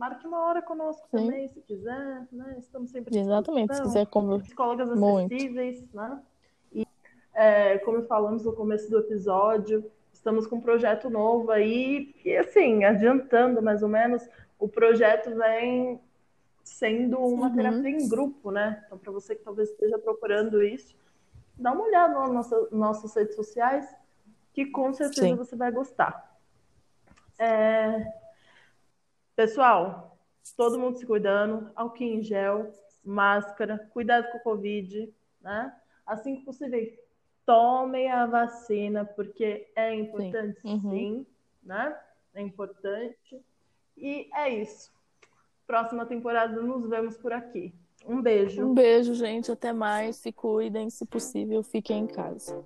Marque 0.00 0.26
uma 0.26 0.46
hora 0.46 0.62
conosco 0.62 1.06
Sim. 1.10 1.26
também, 1.26 1.46
se 1.46 1.60
quiser, 1.60 2.26
né? 2.32 2.56
Estamos 2.58 2.90
sempre 2.90 3.18
Exatamente, 3.18 3.76
se 3.76 3.82
quiser 3.82 4.06
como 4.06 4.40
psicólogas 4.40 4.88
acessíveis, 4.88 5.80
Muito. 5.80 5.94
né? 5.94 6.22
E 6.72 6.86
é, 7.34 7.76
como 7.80 8.02
falamos 8.04 8.46
no 8.46 8.54
começo 8.54 8.88
do 8.88 8.98
episódio, 8.98 9.84
estamos 10.10 10.46
com 10.46 10.56
um 10.56 10.60
projeto 10.62 11.10
novo 11.10 11.50
aí, 11.50 12.14
e 12.24 12.34
assim, 12.34 12.82
adiantando 12.82 13.60
mais 13.60 13.82
ou 13.82 13.90
menos, 13.90 14.26
o 14.58 14.66
projeto 14.66 15.36
vem 15.36 16.00
sendo 16.64 17.18
uma 17.18 17.48
uhum. 17.48 17.56
terapia 17.56 17.90
em 17.90 18.08
grupo, 18.08 18.50
né? 18.50 18.82
Então, 18.86 18.96
para 18.96 19.12
você 19.12 19.36
que 19.36 19.44
talvez 19.44 19.68
esteja 19.68 19.98
procurando 19.98 20.62
isso, 20.62 20.96
dá 21.58 21.72
uma 21.72 21.84
olhada 21.84 22.14
nas 22.14 22.32
nossa, 22.32 22.68
nossas 22.72 23.14
redes 23.14 23.36
sociais, 23.36 23.86
que 24.54 24.64
com 24.64 24.94
certeza 24.94 25.26
Sim. 25.26 25.36
você 25.36 25.54
vai 25.54 25.70
gostar. 25.70 26.40
É... 27.38 28.19
Pessoal, 29.40 30.18
todo 30.54 30.78
mundo 30.78 30.98
se 30.98 31.06
cuidando, 31.06 31.70
álcool 31.74 32.04
em 32.04 32.22
gel, 32.22 32.70
máscara, 33.02 33.88
cuidado 33.90 34.30
com 34.30 34.36
o 34.36 34.42
Covid, 34.42 35.10
né? 35.40 35.74
Assim 36.04 36.36
que 36.36 36.44
possível, 36.44 36.92
tomem 37.46 38.10
a 38.10 38.26
vacina, 38.26 39.02
porque 39.02 39.66
é 39.74 39.94
importante 39.94 40.60
sim, 40.60 40.74
uhum. 40.74 40.90
sim 40.90 41.26
né? 41.62 41.98
É 42.34 42.42
importante. 42.42 43.42
E 43.96 44.28
é 44.34 44.50
isso. 44.50 44.92
Próxima 45.66 46.04
temporada 46.04 46.60
nos 46.60 46.86
vemos 46.86 47.16
por 47.16 47.32
aqui. 47.32 47.72
Um 48.04 48.20
beijo. 48.20 48.62
Um 48.62 48.74
beijo, 48.74 49.14
gente. 49.14 49.50
Até 49.50 49.72
mais. 49.72 50.16
Se 50.16 50.32
cuidem, 50.32 50.90
se 50.90 51.06
possível, 51.06 51.62
fiquem 51.62 52.00
em 52.00 52.06
casa. 52.06 52.62